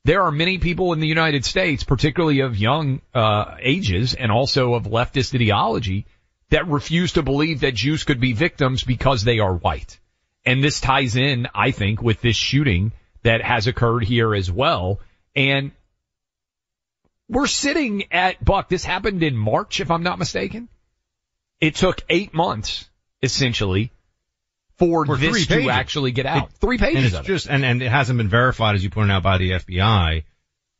there 0.04 0.22
are 0.22 0.30
many 0.30 0.58
people 0.58 0.92
in 0.92 1.00
the 1.00 1.08
United 1.08 1.44
States, 1.44 1.82
particularly 1.82 2.40
of 2.40 2.56
young 2.56 3.00
uh, 3.12 3.56
ages 3.60 4.14
and 4.14 4.30
also 4.30 4.74
of 4.74 4.84
leftist 4.84 5.34
ideology, 5.34 6.06
that 6.50 6.68
refuse 6.68 7.12
to 7.14 7.22
believe 7.22 7.60
that 7.60 7.74
Jews 7.74 8.04
could 8.04 8.20
be 8.20 8.32
victims 8.32 8.84
because 8.84 9.24
they 9.24 9.40
are 9.40 9.54
white. 9.54 9.98
And 10.46 10.62
this 10.62 10.78
ties 10.78 11.16
in, 11.16 11.48
I 11.54 11.70
think, 11.72 12.02
with 12.02 12.20
this 12.20 12.36
shooting 12.36 12.92
that 13.22 13.42
has 13.42 13.66
occurred 13.66 14.04
here 14.04 14.34
as 14.34 14.52
well. 14.52 15.00
And 15.34 15.72
we're 17.28 17.46
sitting 17.46 18.12
at 18.12 18.44
Buck. 18.44 18.68
This 18.68 18.84
happened 18.84 19.22
in 19.22 19.36
March, 19.36 19.80
if 19.80 19.90
I'm 19.90 20.02
not 20.02 20.18
mistaken. 20.18 20.68
It 21.60 21.76
took 21.76 22.02
eight 22.08 22.34
months, 22.34 22.88
essentially, 23.22 23.92
for, 24.76 25.06
For 25.06 25.16
this 25.16 25.46
to 25.46 25.70
actually 25.70 26.12
get 26.12 26.26
out. 26.26 26.52
three 26.52 26.78
pages. 26.78 26.96
And 26.96 27.06
it's 27.06 27.14
of 27.14 27.24
it. 27.24 27.28
just, 27.28 27.46
and, 27.46 27.64
and 27.64 27.82
it 27.82 27.90
hasn't 27.90 28.18
been 28.18 28.28
verified 28.28 28.74
as 28.74 28.84
you 28.84 28.90
pointed 28.90 29.12
out 29.12 29.22
by 29.22 29.38
the 29.38 29.52
FBI, 29.52 30.24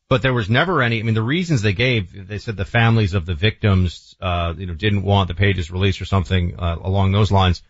but 0.09 0.21
there 0.21 0.35
was 0.35 0.51
never 0.51 0.83
any, 0.83 1.01
I 1.01 1.03
mean, 1.03 1.15
the 1.15 1.23
reasons 1.23 1.63
they 1.63 1.73
gave, 1.73 2.29
they 2.29 2.39
said 2.39 2.57
the 2.57 2.65
families 2.65 3.15
of 3.15 3.25
the 3.25 3.35
victims, 3.35 4.17
uh, 4.21 4.53
you 4.57 4.67
know, 4.67 4.75
didn't 4.75 5.03
want 5.03 5.29
the 5.29 5.35
pages 5.35 5.71
released 5.71 6.03
or 6.03 6.05
something, 6.05 6.57
uh, 6.59 6.77
along 6.83 7.13
those 7.13 7.33
lines. 7.33 7.63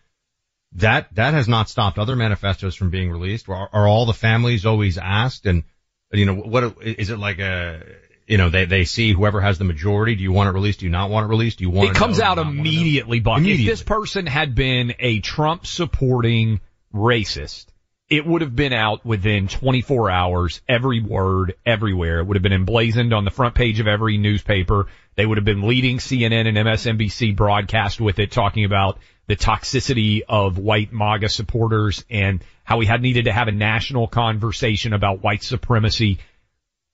That, 0.73 1.13
that 1.15 1.33
has 1.33 1.47
not 1.47 1.69
stopped 1.69 1.97
other 1.97 2.17
manifestos 2.17 2.75
from 2.75 2.89
being 2.89 3.09
released. 3.09 3.47
Are, 3.47 3.69
are 3.71 3.87
all 3.87 4.05
the 4.05 4.13
families 4.13 4.65
always 4.65 4.97
asked? 4.97 5.45
And, 5.45 5.63
you 6.11 6.25
know, 6.25 6.35
what, 6.35 6.75
is 6.81 7.09
it 7.09 7.19
like 7.19 7.39
a, 7.39 7.81
you 8.27 8.37
know, 8.37 8.49
they, 8.49 8.65
they 8.65 8.85
see 8.85 9.13
whoever 9.13 9.39
has 9.39 9.57
the 9.57 9.65
majority. 9.65 10.15
Do 10.15 10.23
you 10.23 10.31
want 10.31 10.49
it 10.49 10.53
released? 10.53 10.79
Do 10.79 10.85
you 10.85 10.91
not 10.91 11.09
want 11.09 11.25
it 11.25 11.29
released? 11.29 11.59
Do 11.59 11.63
you 11.63 11.69
want 11.69 11.89
It 11.89 11.91
It 11.91 11.95
comes 11.95 12.19
out 12.19 12.37
immediately, 12.37 13.19
Buck. 13.19 13.37
Immediately. 13.37 13.65
If 13.65 13.71
this 13.71 13.83
person 13.83 14.25
had 14.25 14.55
been 14.55 14.95
a 14.99 15.19
Trump 15.19 15.67
supporting 15.67 16.59
racist, 16.93 17.67
it 18.09 18.25
would 18.25 18.41
have 18.41 18.55
been 18.55 18.73
out 18.73 19.05
within 19.05 19.47
24 19.47 20.09
hours, 20.09 20.61
every 20.67 21.01
word, 21.01 21.55
everywhere. 21.65 22.19
It 22.19 22.27
would 22.27 22.35
have 22.35 22.43
been 22.43 22.53
emblazoned 22.53 23.13
on 23.13 23.25
the 23.25 23.31
front 23.31 23.55
page 23.55 23.79
of 23.79 23.87
every 23.87 24.17
newspaper. 24.17 24.87
They 25.15 25.25
would 25.25 25.37
have 25.37 25.45
been 25.45 25.67
leading 25.67 25.97
CNN 25.97 26.47
and 26.47 26.57
MSNBC 26.57 27.35
broadcast 27.35 27.99
with 27.99 28.19
it, 28.19 28.31
talking 28.31 28.65
about 28.65 28.99
the 29.27 29.35
toxicity 29.35 30.21
of 30.27 30.59
white 30.59 30.93
MAGA 30.93 31.29
supporters 31.29 32.05
and 32.09 32.43
how 32.63 32.77
we 32.77 32.85
had 32.85 33.01
needed 33.01 33.25
to 33.25 33.31
have 33.31 33.47
a 33.47 33.51
national 33.51 34.07
conversation 34.07 34.93
about 34.93 35.23
white 35.23 35.41
supremacy. 35.41 36.19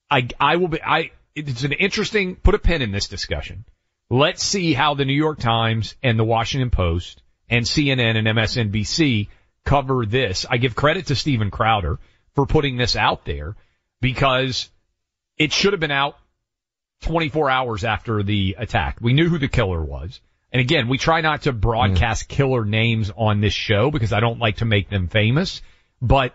I, 0.09 0.27
I 0.39 0.57
will 0.57 0.69
be, 0.69 0.81
I, 0.81 1.11
it's 1.35 1.63
an 1.63 1.71
interesting, 1.73 2.35
put 2.35 2.55
a 2.55 2.59
pin 2.59 2.81
in 2.81 2.91
this 2.91 3.07
discussion. 3.07 3.65
Let's 4.09 4.43
see 4.43 4.73
how 4.73 4.93
the 4.93 5.05
New 5.05 5.13
York 5.13 5.39
Times 5.39 5.95
and 6.03 6.19
the 6.19 6.23
Washington 6.23 6.69
Post 6.69 7.21
and 7.49 7.65
CNN 7.65 8.17
and 8.17 8.27
MSNBC 8.27 9.29
cover 9.63 10.05
this. 10.05 10.45
I 10.49 10.57
give 10.57 10.75
credit 10.75 11.07
to 11.07 11.15
Steven 11.15 11.51
Crowder 11.51 11.99
for 12.35 12.45
putting 12.45 12.77
this 12.77 12.95
out 12.95 13.25
there 13.25 13.55
because 14.01 14.69
it 15.37 15.53
should 15.53 15.73
have 15.73 15.79
been 15.79 15.91
out 15.91 16.17
24 17.01 17.49
hours 17.49 17.83
after 17.83 18.23
the 18.23 18.55
attack. 18.57 18.97
We 19.01 19.13
knew 19.13 19.29
who 19.29 19.39
the 19.39 19.47
killer 19.47 19.83
was. 19.83 20.19
And 20.51 20.59
again, 20.59 20.87
we 20.89 20.97
try 20.97 21.21
not 21.21 21.43
to 21.43 21.53
broadcast 21.53 22.23
mm-hmm. 22.23 22.35
killer 22.35 22.65
names 22.65 23.11
on 23.15 23.39
this 23.39 23.53
show 23.53 23.89
because 23.89 24.11
I 24.11 24.19
don't 24.19 24.39
like 24.39 24.57
to 24.57 24.65
make 24.65 24.89
them 24.89 25.07
famous, 25.07 25.61
but 26.01 26.33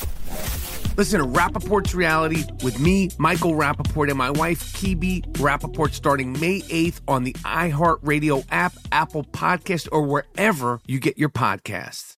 Listen 0.97 1.19
to 1.21 1.25
Rapaport's 1.25 1.95
Reality 1.95 2.43
with 2.63 2.79
me, 2.79 3.09
Michael 3.17 3.53
Rapaport, 3.53 4.09
and 4.09 4.17
my 4.17 4.29
wife, 4.29 4.73
Kebby 4.73 5.23
Rapaport, 5.33 5.93
starting 5.93 6.33
May 6.33 6.61
8th 6.61 7.01
on 7.07 7.23
the 7.23 7.33
iHeartRadio 7.33 8.45
app, 8.51 8.73
Apple 8.91 9.23
Podcast, 9.23 9.87
or 9.91 10.03
wherever 10.03 10.79
you 10.85 10.99
get 10.99 11.17
your 11.17 11.29
podcasts. 11.29 12.17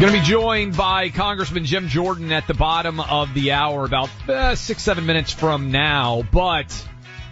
Going 0.00 0.12
to 0.12 0.20
be 0.20 0.24
joined 0.24 0.76
by 0.76 1.08
Congressman 1.08 1.64
Jim 1.64 1.88
Jordan 1.88 2.30
at 2.30 2.46
the 2.46 2.54
bottom 2.54 3.00
of 3.00 3.34
the 3.34 3.50
hour, 3.50 3.84
about 3.84 4.08
uh, 4.28 4.54
six, 4.54 4.80
seven 4.80 5.06
minutes 5.06 5.32
from 5.32 5.72
now. 5.72 6.22
But 6.32 6.72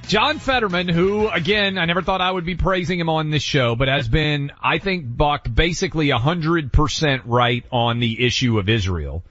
John 0.08 0.40
Fetterman, 0.40 0.88
who, 0.88 1.28
again, 1.28 1.78
I 1.78 1.84
never 1.84 2.02
thought 2.02 2.20
I 2.20 2.28
would 2.28 2.44
be 2.44 2.56
praising 2.56 2.98
him 2.98 3.08
on 3.08 3.30
this 3.30 3.44
show, 3.44 3.76
but 3.76 3.86
has 3.86 4.08
been, 4.08 4.50
I 4.60 4.78
think, 4.78 5.04
Buck, 5.16 5.46
basically 5.54 6.08
100% 6.08 7.22
right 7.24 7.64
on 7.70 8.00
the 8.00 8.26
issue 8.26 8.58
of 8.58 8.68
Israel. 8.68 9.22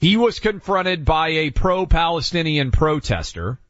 He 0.00 0.16
was 0.16 0.40
confronted 0.40 1.04
by 1.04 1.28
a 1.28 1.50
pro-Palestinian 1.50 2.72
protester 2.72 3.60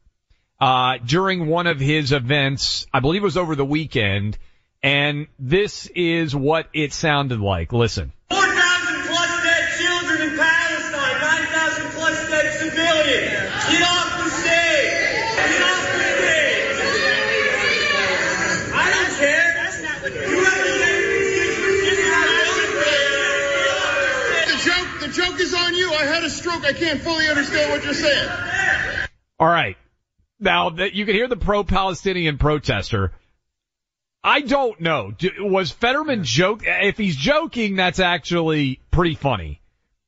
uh, 0.59 0.97
during 1.05 1.45
one 1.45 1.67
of 1.67 1.79
his 1.79 2.11
events. 2.11 2.87
I 2.91 3.01
believe 3.01 3.21
it 3.21 3.25
was 3.25 3.37
over 3.37 3.55
the 3.55 3.63
weekend. 3.63 4.39
And 4.81 5.27
this 5.37 5.85
is 5.93 6.35
what 6.35 6.69
it 6.73 6.91
sounded 6.91 7.39
like. 7.39 7.71
Listen. 7.71 8.13
A 26.29 26.31
stroke. 26.31 26.63
I 26.63 26.73
can't 26.73 27.01
fully 27.01 27.27
understand 27.27 27.71
what 27.71 27.83
you're 27.83 27.93
saying. 27.93 28.29
All 29.39 29.47
right. 29.47 29.77
Now 30.39 30.69
that 30.69 30.93
you 30.93 31.05
can 31.05 31.15
hear 31.15 31.27
the 31.27 31.35
pro-Palestinian 31.35 32.37
protester. 32.37 33.11
I 34.23 34.41
don't 34.41 34.79
know. 34.81 35.13
Was 35.39 35.71
Fetterman 35.71 36.23
joke? 36.23 36.61
If 36.65 36.97
he's 36.97 37.15
joking, 37.15 37.75
that's 37.75 37.99
actually 37.99 38.79
pretty 38.91 39.15
funny. 39.15 39.61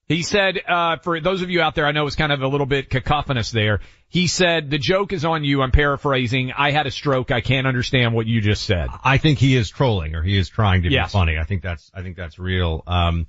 He 0.07 0.23
said, 0.23 0.60
uh, 0.67 0.97
for 0.97 1.21
those 1.21 1.41
of 1.41 1.49
you 1.49 1.62
out 1.62 1.75
there, 1.75 1.86
I 1.86 1.93
know 1.93 2.05
it's 2.05 2.17
kind 2.17 2.34
of 2.34 2.41
a 2.41 2.47
little 2.47 2.65
bit 2.65 2.89
cacophonous 2.89 3.51
there. 3.51 3.79
He 4.10 4.27
said, 4.27 4.69
the 4.69 4.77
joke 4.77 5.13
is 5.13 5.23
on 5.23 5.45
you. 5.45 5.62
I'm 5.62 5.71
paraphrasing. 5.71 6.51
I 6.51 6.71
had 6.71 6.86
a 6.86 6.91
stroke. 6.91 7.31
I 7.31 7.39
can't 7.39 7.65
understand 7.65 8.13
what 8.13 8.27
you 8.27 8.41
just 8.41 8.63
said. 8.63 8.89
I 9.05 9.17
think 9.17 9.39
he 9.39 9.55
is 9.55 9.69
trolling 9.69 10.15
or 10.15 10.21
he 10.21 10.38
is 10.38 10.49
trying 10.49 10.84
to 10.84 10.89
be 10.89 11.01
funny. 11.07 11.38
I 11.38 11.45
think 11.45 11.62
that's, 11.62 11.89
I 11.93 12.01
think 12.01 12.17
that's 12.17 12.38
real. 12.38 12.84
Um, 12.86 13.27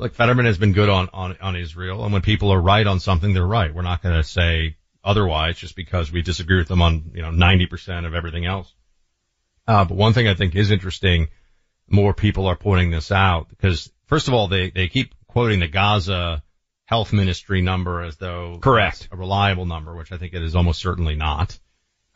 look, 0.00 0.14
Fetterman 0.14 0.46
has 0.46 0.58
been 0.58 0.72
good 0.72 0.88
on, 0.88 1.08
on, 1.12 1.36
on 1.40 1.56
Israel 1.56 2.02
and 2.04 2.12
when 2.12 2.22
people 2.22 2.52
are 2.52 2.60
right 2.60 2.86
on 2.86 3.00
something, 3.00 3.34
they're 3.34 3.46
right. 3.46 3.74
We're 3.74 3.82
not 3.82 4.02
going 4.02 4.16
to 4.16 4.24
say 4.24 4.76
otherwise 5.04 5.58
just 5.58 5.76
because 5.76 6.10
we 6.10 6.22
disagree 6.22 6.56
with 6.56 6.68
them 6.68 6.82
on, 6.82 7.12
you 7.14 7.22
know, 7.22 7.30
90% 7.30 8.06
of 8.06 8.14
everything 8.14 8.46
else. 8.46 8.72
Uh, 9.66 9.84
but 9.84 9.96
one 9.96 10.14
thing 10.14 10.26
I 10.26 10.34
think 10.34 10.56
is 10.56 10.70
interesting, 10.70 11.28
more 11.88 12.14
people 12.14 12.46
are 12.46 12.56
pointing 12.56 12.90
this 12.90 13.12
out 13.12 13.48
because 13.50 13.92
first 14.06 14.28
of 14.28 14.34
all, 14.34 14.48
they, 14.48 14.70
they 14.70 14.88
keep 14.88 15.14
quoting 15.28 15.60
the 15.60 15.68
Gaza 15.68 16.42
health 16.86 17.12
ministry 17.12 17.60
number 17.60 18.02
as 18.02 18.16
though 18.16 18.58
Correct. 18.60 19.08
a 19.12 19.16
reliable 19.16 19.66
number, 19.66 19.94
which 19.94 20.12
I 20.12 20.16
think 20.16 20.34
it 20.34 20.42
is 20.42 20.56
almost 20.56 20.80
certainly 20.80 21.14
not. 21.14 21.58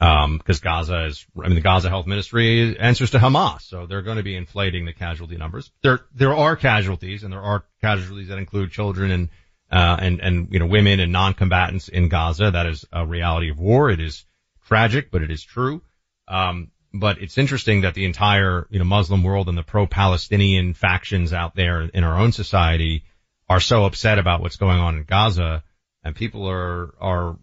Um, 0.04 0.36
because 0.36 0.60
Gaza 0.60 1.06
is, 1.06 1.26
I 1.42 1.46
mean, 1.46 1.54
the 1.54 1.62
Gaza 1.62 1.88
health 1.88 2.06
ministry 2.06 2.78
answers 2.78 3.12
to 3.12 3.18
Hamas, 3.18 3.62
so 3.62 3.86
they're 3.86 4.02
going 4.02 4.18
to 4.18 4.22
be 4.22 4.36
inflating 4.36 4.84
the 4.84 4.92
casualty 4.92 5.36
numbers. 5.36 5.70
There, 5.82 6.00
there 6.14 6.34
are 6.34 6.56
casualties, 6.56 7.24
and 7.24 7.32
there 7.32 7.40
are 7.40 7.64
casualties 7.80 8.28
that 8.28 8.36
include 8.36 8.70
children 8.70 9.10
and, 9.10 9.28
uh, 9.70 9.96
and, 9.98 10.20
and, 10.20 10.48
you 10.52 10.58
know, 10.58 10.66
women 10.66 11.00
and 11.00 11.10
non-combatants 11.10 11.88
in 11.88 12.08
Gaza. 12.08 12.50
That 12.50 12.66
is 12.66 12.84
a 12.92 13.06
reality 13.06 13.50
of 13.50 13.58
war. 13.58 13.88
It 13.88 14.00
is 14.00 14.26
tragic, 14.66 15.10
but 15.10 15.22
it 15.22 15.30
is 15.30 15.42
true. 15.42 15.80
Um, 16.28 16.70
but 16.92 17.22
it's 17.22 17.38
interesting 17.38 17.80
that 17.80 17.94
the 17.94 18.04
entire, 18.04 18.66
you 18.68 18.78
know, 18.78 18.84
Muslim 18.84 19.22
world 19.22 19.48
and 19.48 19.56
the 19.56 19.62
pro-Palestinian 19.62 20.74
factions 20.74 21.32
out 21.32 21.54
there 21.54 21.80
in 21.82 22.04
our 22.04 22.18
own 22.20 22.32
society 22.32 23.04
are 23.48 23.60
so 23.60 23.86
upset 23.86 24.18
about 24.18 24.42
what's 24.42 24.56
going 24.56 24.78
on 24.78 24.96
in 24.96 25.04
Gaza 25.04 25.62
and 26.04 26.14
people 26.14 26.48
are, 26.48 26.94
are 27.00 27.38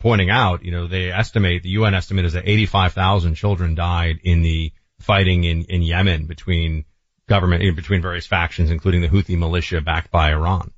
pointing 0.00 0.30
out, 0.30 0.64
you 0.64 0.70
know, 0.70 0.86
they 0.86 1.10
estimate, 1.10 1.62
the 1.62 1.70
UN 1.70 1.94
estimate 1.94 2.24
is 2.24 2.34
that 2.34 2.48
85,000 2.48 3.34
children 3.34 3.74
died 3.74 4.20
in 4.22 4.42
the 4.42 4.72
fighting 5.00 5.44
in, 5.44 5.64
in 5.64 5.82
Yemen 5.82 6.26
between 6.26 6.84
government, 7.26 7.76
between 7.76 8.02
various 8.02 8.26
factions, 8.26 8.70
including 8.70 9.00
the 9.00 9.08
Houthi 9.08 9.36
militia 9.36 9.80
backed 9.80 10.10
by 10.10 10.30
Iran. 10.30 10.72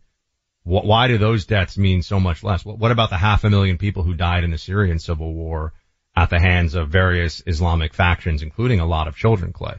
Why 0.62 1.08
do 1.08 1.16
those 1.16 1.46
deaths 1.46 1.78
mean 1.78 2.02
so 2.02 2.20
much 2.20 2.44
less? 2.44 2.64
What 2.64 2.92
about 2.92 3.10
the 3.10 3.16
half 3.16 3.44
a 3.44 3.50
million 3.50 3.78
people 3.78 4.02
who 4.02 4.14
died 4.14 4.44
in 4.44 4.50
the 4.50 4.58
Syrian 4.58 4.98
civil 4.98 5.32
war 5.32 5.72
at 6.14 6.28
the 6.28 6.40
hands 6.40 6.74
of 6.74 6.90
various 6.90 7.42
Islamic 7.46 7.94
factions, 7.94 8.42
including 8.42 8.78
a 8.78 8.86
lot 8.86 9.08
of 9.08 9.16
children, 9.16 9.52
Clay? 9.52 9.76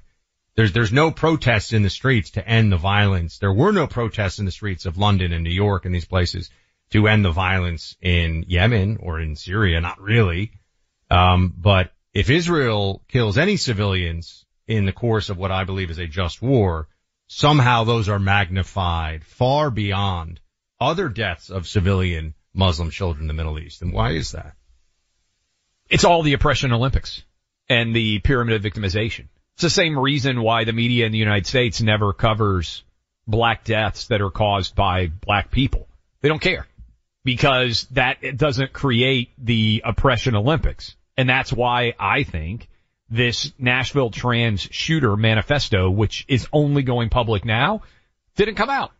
There's, 0.56 0.74
there's 0.74 0.92
no 0.92 1.12
protests 1.12 1.72
in 1.72 1.84
the 1.84 1.90
streets 1.90 2.32
to 2.32 2.48
end 2.48 2.72
the 2.72 2.78
violence. 2.78 3.38
There 3.38 3.54
were 3.54 3.72
no 3.72 3.88
protests 3.88 4.40
in 4.40 4.46
the 4.46 4.52
streets 4.52 4.86
of 4.86 4.98
London 4.98 5.32
and 5.34 5.44
New 5.44 5.52
York 5.54 5.86
and 5.86 5.94
these 5.94 6.06
places 6.06 6.50
to 6.92 7.08
end 7.08 7.26
the 7.26 7.32
violence 7.32 7.96
in 8.02 8.46
Yemen 8.48 9.00
or 9.02 9.20
in 9.20 9.36
Syria. 9.36 9.82
Not 9.82 10.02
really. 10.02 10.52
Um, 11.10 11.54
but 11.58 11.92
if 12.14 12.30
Israel 12.30 13.04
kills 13.08 13.38
any 13.38 13.58
civilians 13.58 14.46
in 14.68 14.86
the 14.86 14.92
course 14.92 15.30
of 15.30 15.38
what 15.38 15.52
I 15.52 15.64
believe 15.64 15.90
is 15.90 16.00
a 16.00 16.08
just 16.08 16.42
war, 16.42 16.88
somehow 17.28 17.84
those 17.84 18.10
are 18.10 18.20
magnified 18.20 19.24
far 19.26 19.72
beyond 19.72 20.40
other 20.80 21.10
deaths 21.10 21.50
of 21.50 21.68
civilian 21.68 22.34
Muslim 22.54 22.90
children 22.90 23.24
in 23.24 23.28
the 23.28 23.34
Middle 23.34 23.60
East. 23.60 23.82
And 23.82 23.94
why 23.94 24.12
is 24.12 24.32
that? 24.32 24.54
It's 25.90 26.06
all 26.06 26.24
the 26.24 26.34
oppression 26.34 26.74
Olympics 26.74 27.24
and 27.70 27.96
the 27.96 28.20
pyramid 28.20 28.56
of 28.56 28.74
victimization. 28.74 29.28
It's 29.54 29.64
the 29.64 29.70
same 29.70 29.98
reason 29.98 30.42
why 30.42 30.64
the 30.64 30.74
media 30.74 31.06
in 31.06 31.12
the 31.12 31.18
United 31.18 31.46
States 31.46 31.82
never 31.82 32.14
covers 32.14 32.84
black 33.28 33.64
deaths 33.64 34.08
that 34.08 34.22
are 34.22 34.32
caused 34.32 34.76
by 34.76 35.08
black 35.08 35.52
people. 35.52 35.88
They 36.22 36.30
don't 36.30 36.42
care 36.42 36.68
because 37.24 37.86
that 37.92 38.38
doesn't 38.38 38.74
create 38.74 39.32
the 39.38 39.82
oppression 39.86 40.36
Olympics. 40.36 40.96
And 41.18 41.30
that's 41.30 41.54
why 41.54 41.94
I 42.00 42.24
think 42.24 42.68
this 43.10 43.52
Nashville 43.60 44.10
trans 44.10 44.62
shooter 44.62 45.16
manifesto, 45.18 45.90
which 45.90 46.26
is 46.28 46.48
only 46.54 46.82
going 46.84 47.10
public 47.10 47.46
now, 47.46 47.82
didn't 48.36 48.56
come 48.56 48.70
out. 48.70 48.92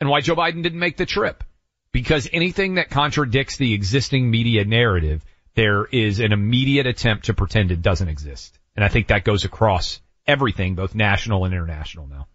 And 0.00 0.10
why 0.10 0.20
Joe 0.20 0.34
Biden 0.34 0.62
didn't 0.62 0.78
make 0.78 0.96
the 0.96 1.06
trip. 1.06 1.44
Because 1.92 2.28
anything 2.32 2.74
that 2.74 2.90
contradicts 2.90 3.56
the 3.56 3.74
existing 3.74 4.30
media 4.30 4.64
narrative, 4.64 5.24
there 5.54 5.84
is 5.84 6.20
an 6.20 6.32
immediate 6.32 6.86
attempt 6.86 7.26
to 7.26 7.34
pretend 7.34 7.70
it 7.70 7.82
doesn't 7.82 8.08
exist. 8.08 8.58
And 8.76 8.84
I 8.84 8.88
think 8.88 9.08
that 9.08 9.24
goes 9.24 9.44
across 9.44 10.00
everything, 10.26 10.74
both 10.74 10.94
national 10.94 11.44
and 11.44 11.52
international 11.52 12.06
now. 12.06 12.26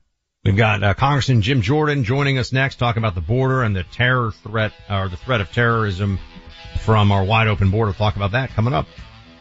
We've 0.46 0.56
got 0.56 0.84
uh, 0.84 0.94
Congressman 0.94 1.42
Jim 1.42 1.64
Jordan 1.64 2.04
joining 2.04 2.38
us 2.38 2.52
next, 2.52 2.76
talking 2.76 3.02
about 3.02 3.16
the 3.16 3.22
border 3.22 3.64
and 3.64 3.76
the 3.76 3.82
terror 3.82 4.32
threat, 4.32 4.74
or 4.88 5.10
the 5.10 5.18
threat 5.18 5.42
of 5.42 5.52
terrorism 5.52 6.20
from 6.82 7.12
our 7.12 7.24
wide 7.24 7.48
open 7.48 7.72
border. 7.72 7.90
We'll 7.90 7.96
talk 7.96 8.16
about 8.16 8.34
that 8.34 8.52
coming 8.52 8.72
up. 8.72 8.86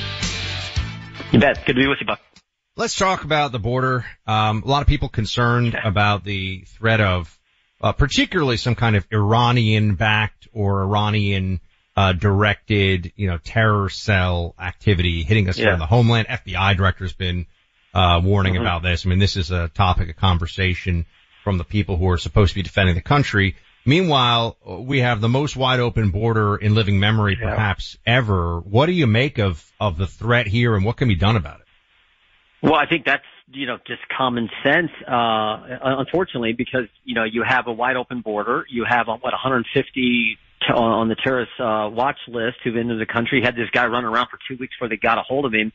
You 1.32 1.40
bet. 1.40 1.66
Good 1.66 1.74
to 1.74 1.82
be 1.82 1.88
with 1.88 1.98
you, 2.02 2.06
Buck. 2.06 2.20
Let's 2.76 2.96
talk 2.96 3.24
about 3.24 3.52
the 3.52 3.58
border. 3.60 4.06
Um, 4.28 4.62
a 4.64 4.68
lot 4.68 4.84
of 4.84 4.88
people 4.88 5.10
concerned 5.10 5.76
about 5.84 6.24
the 6.24 6.66
threat 6.68 7.02
of, 7.02 7.36
uh, 7.82 7.94
particularly 7.94 8.58
some 8.58 8.76
kind 8.76 8.96
of 8.96 9.08
Iranian-backed 9.12 10.50
or 10.54 10.84
Iranian 10.84 11.62
uh, 11.98 12.14
directed, 12.14 13.12
you 13.16 13.28
know, 13.28 13.38
terror 13.40 13.90
cell 13.90 14.54
activity 14.60 15.24
hitting 15.24 15.50
us 15.50 15.58
Yeah. 15.58 15.72
from 15.72 15.80
the 15.80 15.88
homeland. 15.88 16.28
FBI 16.30 16.76
director's 16.78 17.14
been 17.14 17.48
uh, 17.94 18.22
warning 18.24 18.54
Mhm. 18.54 18.62
about 18.62 18.84
this. 18.84 19.06
I 19.06 19.10
mean, 19.10 19.18
this 19.18 19.36
is 19.36 19.50
a 19.50 19.70
topic 19.70 20.08
of 20.10 20.16
conversation 20.18 21.06
from 21.44 21.58
the 21.58 21.64
people 21.64 21.98
who 21.98 22.08
are 22.10 22.18
supposed 22.18 22.50
to 22.52 22.56
be 22.56 22.62
defending 22.62 22.94
the 22.94 23.02
country. 23.02 23.56
Meanwhile, 23.86 24.58
we 24.86 25.00
have 25.00 25.22
the 25.22 25.30
most 25.30 25.56
wide 25.56 25.80
open 25.80 26.12
border 26.12 26.58
in 26.58 26.76
living 26.76 27.00
memory, 27.00 27.36
perhaps 27.36 27.98
ever. 28.06 28.60
What 28.60 28.86
do 28.86 28.92
you 28.92 29.08
make 29.08 29.40
of 29.40 29.64
of 29.80 29.98
the 29.98 30.06
threat 30.06 30.46
here, 30.46 30.76
and 30.76 30.86
what 30.86 30.98
can 30.98 31.08
be 31.08 31.16
done 31.16 31.36
about 31.38 31.62
it? 31.62 31.66
Well, 32.62 32.76
I 32.76 32.86
think 32.86 33.06
that's 33.06 33.24
you 33.52 33.66
know 33.66 33.78
just 33.88 34.02
common 34.16 34.50
sense. 34.64 34.92
Uh, 35.08 35.78
unfortunately, 35.82 36.54
because 36.54 36.88
you 37.06 37.16
know 37.16 37.24
you 37.24 37.44
have 37.48 37.66
a 37.68 37.72
wide 37.72 37.96
open 37.96 38.22
border, 38.22 38.66
you 38.70 38.84
have 38.88 39.08
uh, 39.10 39.18
what 39.22 39.32
150 39.34 39.92
t- 40.02 40.38
on 40.74 41.08
the 41.08 41.16
terrorist 41.16 41.52
uh, 41.60 41.90
watch 41.92 42.18
list 42.28 42.58
who've 42.64 42.76
entered 42.76 43.00
the 43.00 43.12
country. 43.12 43.42
Had 43.44 43.56
this 43.56 43.70
guy 43.72 43.86
running 43.86 44.10
around 44.10 44.28
for 44.30 44.40
two 44.48 44.60
weeks 44.60 44.76
before 44.76 44.90
they 44.90 44.98
got 44.98 45.18
a 45.18 45.22
hold 45.22 45.46
of 45.46 45.54
him. 45.54 45.72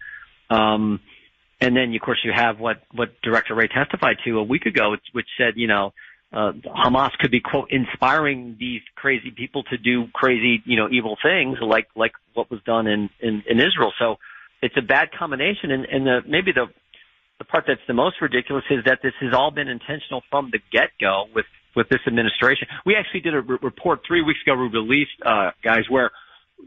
Um, 0.50 1.00
and 1.60 1.76
then, 1.76 1.94
of 1.94 2.00
course, 2.00 2.18
you 2.24 2.32
have 2.34 2.58
what 2.58 2.82
what 2.92 3.10
Director 3.22 3.54
Wray 3.54 3.68
testified 3.68 4.16
to 4.24 4.38
a 4.38 4.42
week 4.42 4.66
ago, 4.66 4.90
which, 4.90 5.04
which 5.12 5.28
said, 5.38 5.54
you 5.56 5.68
know, 5.68 5.92
uh, 6.32 6.52
Hamas 6.66 7.10
could 7.18 7.30
be 7.30 7.40
quote 7.40 7.70
inspiring 7.70 8.56
these 8.58 8.80
crazy 8.96 9.30
people 9.30 9.62
to 9.64 9.78
do 9.78 10.06
crazy, 10.12 10.62
you 10.64 10.76
know, 10.76 10.88
evil 10.90 11.16
things 11.22 11.58
like 11.60 11.86
like 11.94 12.12
what 12.34 12.50
was 12.50 12.60
done 12.64 12.86
in 12.86 13.10
in, 13.20 13.42
in 13.48 13.58
Israel. 13.58 13.92
So 13.98 14.16
it's 14.60 14.76
a 14.76 14.82
bad 14.82 15.10
combination, 15.16 15.70
and, 15.70 15.84
and 15.84 16.06
the, 16.06 16.20
maybe 16.26 16.52
the 16.52 16.66
the 17.38 17.44
part 17.44 17.64
that's 17.66 17.80
the 17.86 17.94
most 17.94 18.16
ridiculous 18.20 18.64
is 18.70 18.84
that 18.86 19.00
this 19.02 19.12
has 19.20 19.32
all 19.32 19.50
been 19.50 19.68
intentional 19.68 20.22
from 20.30 20.50
the 20.50 20.58
get 20.70 20.90
go 21.00 21.26
with 21.34 21.46
with 21.74 21.88
this 21.88 22.00
administration. 22.06 22.68
We 22.84 22.96
actually 22.96 23.20
did 23.20 23.34
a 23.34 23.40
re- 23.40 23.58
report 23.62 24.00
three 24.06 24.22
weeks 24.22 24.40
ago. 24.44 24.56
We 24.56 24.68
released, 24.68 25.12
uh, 25.24 25.50
guys, 25.62 25.84
where 25.88 26.10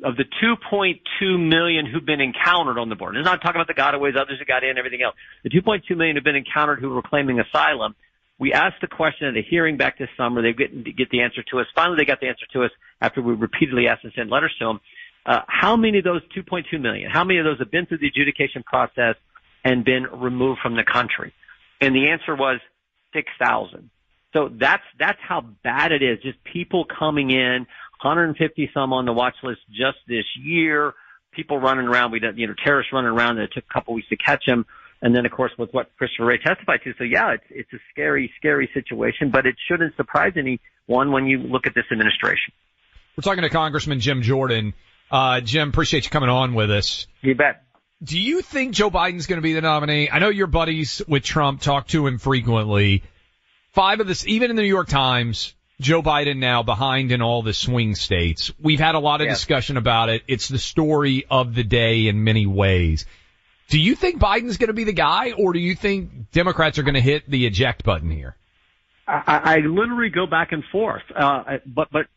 of 0.03 0.17
the 0.17 0.25
2.2 0.43 1.49
million 1.49 1.85
who've 1.85 2.05
been 2.05 2.21
encountered 2.21 2.77
on 2.77 2.89
the 2.89 2.95
border. 2.95 3.19
It's 3.19 3.25
not 3.25 3.41
talking 3.41 3.61
about 3.61 3.67
the 3.67 3.79
gotaways, 3.79 4.19
others 4.19 4.39
who 4.39 4.45
got 4.45 4.63
in, 4.63 4.77
everything 4.77 5.01
else. 5.01 5.15
The 5.43 5.49
2.2 5.49 5.95
million 5.95 6.15
who've 6.15 6.23
been 6.23 6.35
encountered 6.35 6.79
who 6.79 6.89
were 6.89 7.01
claiming 7.01 7.39
asylum. 7.39 7.95
We 8.37 8.51
asked 8.51 8.81
the 8.81 8.87
question 8.87 9.27
at 9.27 9.37
a 9.37 9.41
hearing 9.41 9.77
back 9.77 9.97
this 9.97 10.09
summer. 10.17 10.41
They 10.41 10.51
get, 10.51 10.97
get 10.97 11.09
the 11.09 11.21
answer 11.21 11.41
to 11.51 11.59
us. 11.59 11.67
Finally, 11.73 11.97
they 11.99 12.05
got 12.05 12.19
the 12.19 12.27
answer 12.27 12.45
to 12.53 12.63
us 12.63 12.71
after 12.99 13.21
we 13.21 13.33
repeatedly 13.33 13.87
asked 13.87 14.03
and 14.03 14.11
sent 14.13 14.29
letters 14.29 14.53
to 14.59 14.65
them. 14.65 14.79
Uh, 15.25 15.39
how 15.47 15.75
many 15.75 15.99
of 15.99 16.03
those 16.03 16.21
2.2 16.37 16.79
million, 16.79 17.09
how 17.09 17.23
many 17.23 17.39
of 17.39 17.45
those 17.45 17.57
have 17.59 17.71
been 17.71 17.85
through 17.85 17.97
the 17.99 18.07
adjudication 18.07 18.63
process 18.63 19.15
and 19.63 19.85
been 19.85 20.03
removed 20.03 20.59
from 20.61 20.75
the 20.75 20.83
country? 20.83 21.33
And 21.79 21.95
the 21.95 22.09
answer 22.11 22.35
was 22.35 22.59
6,000. 23.13 23.89
So 24.35 24.49
that's, 24.51 24.83
that's 24.99 25.19
how 25.25 25.45
bad 25.63 25.93
it 25.93 26.03
is. 26.03 26.21
Just 26.21 26.43
people 26.43 26.85
coming 26.85 27.31
in, 27.31 27.65
150 28.01 28.69
some 28.73 28.91
on 28.91 29.05
the 29.05 29.13
watch 29.13 29.35
list 29.43 29.61
just 29.69 29.97
this 30.09 30.25
year, 30.37 30.93
people 31.31 31.57
running 31.57 31.87
around. 31.87 32.11
We 32.11 32.19
you 32.35 32.47
know, 32.47 32.53
terrorists 32.61 32.91
running 32.91 33.11
around 33.11 33.37
and 33.37 33.45
it 33.45 33.51
took 33.53 33.63
a 33.69 33.73
couple 33.73 33.93
weeks 33.93 34.09
to 34.09 34.17
catch 34.17 34.45
them. 34.45 34.65
And 35.01 35.15
then, 35.15 35.25
of 35.25 35.31
course, 35.31 35.51
with 35.57 35.73
what 35.73 35.89
Christopher 35.97 36.25
Wray 36.25 36.37
testified 36.37 36.81
to. 36.83 36.93
So, 36.97 37.05
yeah, 37.05 37.33
it's 37.33 37.43
it's 37.49 37.73
a 37.73 37.77
scary, 37.91 38.31
scary 38.37 38.69
situation, 38.73 39.29
but 39.29 39.45
it 39.45 39.55
shouldn't 39.69 39.95
surprise 39.95 40.33
anyone 40.35 41.11
when 41.11 41.27
you 41.27 41.39
look 41.39 41.67
at 41.67 41.75
this 41.75 41.85
administration. 41.91 42.53
We're 43.15 43.21
talking 43.21 43.43
to 43.43 43.49
Congressman 43.49 43.99
Jim 43.99 44.21
Jordan. 44.21 44.73
Uh, 45.11 45.41
Jim, 45.41 45.69
appreciate 45.69 46.05
you 46.05 46.09
coming 46.09 46.29
on 46.29 46.55
with 46.55 46.71
us. 46.71 47.07
You 47.21 47.35
bet. 47.35 47.63
Do 48.03 48.19
you 48.19 48.41
think 48.41 48.73
Joe 48.73 48.89
Biden's 48.89 49.27
going 49.27 49.37
to 49.37 49.43
be 49.43 49.53
the 49.53 49.61
nominee? 49.61 50.09
I 50.09 50.19
know 50.19 50.29
your 50.29 50.47
buddies 50.47 51.01
with 51.07 51.23
Trump 51.23 51.61
talk 51.61 51.87
to 51.89 52.05
him 52.07 52.17
frequently. 52.17 53.03
Five 53.75 53.99
of 53.99 54.07
this, 54.07 54.25
even 54.25 54.49
in 54.49 54.55
the 54.55 54.61
New 54.61 54.69
York 54.69 54.87
Times, 54.87 55.53
Joe 55.81 56.01
Biden 56.01 56.37
now 56.37 56.63
behind 56.63 57.11
in 57.11 57.21
all 57.21 57.41
the 57.43 57.53
swing 57.53 57.95
states. 57.95 58.49
We've 58.57 58.79
had 58.79 58.95
a 58.95 58.99
lot 58.99 59.19
of 59.19 59.25
Yeah. 59.25 59.33
discussion 59.33 59.75
about 59.75 60.07
it. 60.07 60.23
It's 60.29 60.47
the 60.47 60.57
story 60.57 61.25
of 61.29 61.53
the 61.53 61.63
day 61.65 62.07
in 62.07 62.23
many 62.23 62.45
ways. 62.45 63.05
Do 63.67 63.77
you 63.77 63.95
think 63.95 64.21
Biden's 64.21 64.55
going 64.55 64.69
to 64.69 64.73
be 64.73 64.85
the 64.85 64.93
guy, 64.93 65.33
or 65.33 65.51
do 65.51 65.59
you 65.59 65.75
think 65.75 66.31
Democrats 66.31 66.79
are 66.79 66.83
going 66.83 66.93
to 66.95 67.01
hit 67.01 67.29
the 67.29 67.45
eject 67.45 67.83
button 67.83 68.11
here? 68.11 68.37
I, 69.07 69.41
I 69.43 69.57
literally 69.57 70.09
go 70.09 70.25
back 70.25 70.53
and 70.53 70.63
forth. 70.71 71.03
Uh, 71.13 71.57
but, 71.65 71.89
but 71.91 72.07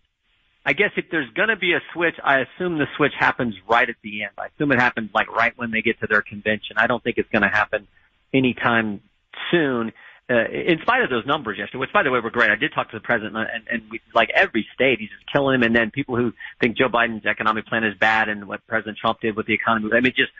I 0.64 0.74
guess 0.74 0.92
if 0.96 1.06
there's 1.10 1.30
going 1.30 1.48
to 1.48 1.56
be 1.56 1.72
a 1.72 1.80
switch, 1.92 2.14
I 2.22 2.40
assume 2.40 2.78
the 2.78 2.86
switch 2.96 3.14
happens 3.18 3.56
right 3.68 3.88
at 3.88 3.96
the 4.02 4.22
end. 4.22 4.32
I 4.38 4.46
assume 4.54 4.70
it 4.70 4.78
happens 4.78 5.10
like 5.12 5.28
right 5.34 5.54
when 5.56 5.72
they 5.72 5.82
get 5.82 5.98
to 6.00 6.06
their 6.06 6.22
convention. 6.22 6.76
I 6.78 6.86
don't 6.86 7.02
think 7.02 7.18
it's 7.18 7.30
going 7.30 7.42
to 7.42 7.48
happen 7.48 7.88
anytime 8.32 9.00
soon. 9.50 9.92
Uh, 10.30 10.44
in 10.50 10.78
spite 10.82 11.02
of 11.02 11.08
those 11.08 11.24
numbers 11.24 11.56
yesterday, 11.56 11.78
which 11.78 11.92
by 11.92 12.02
the 12.02 12.10
way 12.10 12.20
were 12.20 12.30
great. 12.30 12.50
I 12.50 12.56
did 12.56 12.74
talk 12.74 12.90
to 12.90 12.96
the 12.96 13.00
president 13.00 13.34
and, 13.34 13.66
and 13.70 13.90
we, 13.90 13.98
like 14.14 14.28
every 14.34 14.66
state, 14.74 14.98
he's 15.00 15.08
just 15.08 15.24
killing 15.32 15.54
him. 15.54 15.62
And 15.62 15.74
then 15.74 15.90
people 15.90 16.16
who 16.16 16.34
think 16.60 16.76
Joe 16.76 16.88
Biden's 16.88 17.24
economic 17.24 17.66
plan 17.66 17.82
is 17.82 17.94
bad 17.98 18.28
and 18.28 18.46
what 18.46 18.60
President 18.66 18.98
Trump 18.98 19.20
did 19.22 19.36
with 19.36 19.46
the 19.46 19.54
economy. 19.54 19.88
I 19.94 20.00
mean, 20.00 20.12
just 20.14 20.32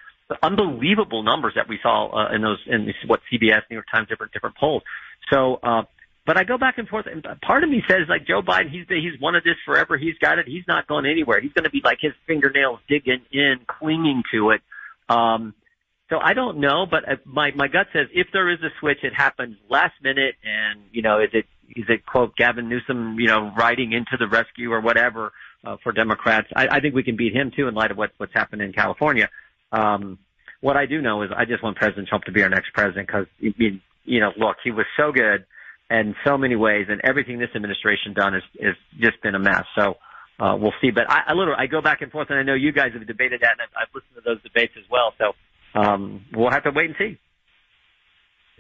unbelievable 0.43 1.23
numbers 1.23 1.55
that 1.57 1.69
we 1.69 1.79
saw 1.83 2.09
uh, 2.09 2.35
in 2.35 2.43
those 2.43 2.59
in 2.67 2.93
what 3.07 3.21
CBS, 3.33 3.63
New 3.71 3.77
York 3.77 3.87
Times, 3.91 4.09
different 4.09 4.33
different 4.33 4.57
polls. 4.57 4.83
So, 5.33 5.59
uh, 5.63 5.83
but 6.27 6.37
I 6.37 6.45
go 6.45 6.59
back 6.59 6.77
and 6.77 6.87
forth, 6.87 7.07
and 7.07 7.25
part 7.41 7.65
of 7.65 7.71
me 7.71 7.83
says 7.89 8.01
like 8.09 8.27
Joe 8.27 8.43
Biden, 8.43 8.71
he's 8.71 8.85
he's 8.89 9.19
wanted 9.21 9.45
this 9.45 9.57
forever. 9.65 9.97
He's 9.97 10.19
got 10.21 10.39
it. 10.39 10.47
He's 10.47 10.65
not 10.69 10.87
going 10.87 11.07
anywhere. 11.07 11.41
He's 11.41 11.53
going 11.53 11.65
to 11.65 11.71
be 11.71 11.81
like 11.83 11.99
his 12.01 12.13
fingernails 12.27 12.81
digging 12.89 13.23
in, 13.33 13.61
clinging 13.67 14.23
to 14.35 14.51
it. 14.51 14.61
Um, 15.09 15.55
so 16.11 16.19
I 16.19 16.33
don't 16.33 16.59
know, 16.59 16.87
but 16.91 17.09
uh, 17.09 17.17
my 17.25 17.51
my 17.55 17.69
gut 17.69 17.89
says 17.93 18.07
if 18.15 18.29
there 18.33 18.51
is 18.51 18.59
a 18.61 18.71
switch, 18.81 18.99
it 19.03 19.13
happens 19.15 19.57
last 19.69 19.95
minute, 20.03 20.37
and 20.43 20.81
you 20.91 21.03
know, 21.03 21.21
is 21.21 21.31
it 21.33 21.45
is 21.69 21.85
it 21.89 22.07
quote 22.07 22.35
Gavin 22.37 22.69
Newsom, 22.69 23.19
you 23.21 23.27
know, 23.27 23.53
riding 23.57 23.93
into 23.93 24.17
the 24.19 24.27
rescue 24.27 24.73
or 24.73 24.81
whatever 24.81 25.33
uh, 25.65 25.77
for 25.83 25.93
Democrats? 25.93 26.49
I, 26.57 26.69
I 26.71 26.81
think 26.81 26.95
we 26.95 27.03
can 27.03 27.17
beat 27.17 27.35
him 27.35 27.53
too 27.55 27.69
in 27.69 27.75
light 27.75 27.91
of 27.91 27.99
what 27.99 28.13
what's 28.17 28.33
happened 28.33 28.63
in 28.63 28.73
California. 28.73 29.29
Um, 29.71 30.19
what 30.61 30.77
I 30.77 30.87
do 30.87 31.01
know 31.03 31.23
is 31.23 31.31
I 31.37 31.45
just 31.45 31.63
want 31.63 31.77
President 31.77 32.09
Trump 32.09 32.25
to 32.25 32.33
be 32.33 32.43
our 32.43 32.49
next 32.49 32.73
president 32.73 33.07
because, 33.07 33.27
you 33.41 34.21
know, 34.21 34.33
look, 34.37 34.57
he 34.65 34.71
was 34.71 34.87
so 34.97 35.13
good 35.13 35.45
in 35.91 36.17
so 36.25 36.37
many 36.37 36.57
ways, 36.57 36.87
and 36.89 37.01
everything 37.05 37.39
this 37.39 37.51
administration 37.55 38.15
done 38.15 38.35
is 38.35 38.43
is 38.55 38.77
just 38.99 39.21
been 39.23 39.35
a 39.35 39.39
mess. 39.39 39.65
So 39.79 39.99
uh, 40.41 40.57
we'll 40.59 40.75
see. 40.81 40.91
But 40.91 41.11
I, 41.11 41.25
I 41.29 41.33
literally 41.35 41.61
I 41.61 41.67
go 41.67 41.83
back 41.83 42.01
and 42.01 42.11
forth, 42.11 42.31
and 42.31 42.39
I 42.39 42.43
know 42.43 42.55
you 42.55 42.73
guys 42.73 42.93
have 42.95 43.07
debated 43.07 43.43
that, 43.43 43.53
and 43.53 43.61
I've, 43.61 43.83
I've 43.83 43.95
listened 43.95 44.17
to 44.17 44.23
those 44.23 44.43
debates 44.43 44.73
as 44.79 44.85
well. 44.91 45.13
So 45.19 45.33
um, 45.75 46.25
we'll 46.33 46.51
have 46.51 46.65
to 46.65 46.71
wait 46.71 46.87
and 46.87 46.97
see. 46.99 47.19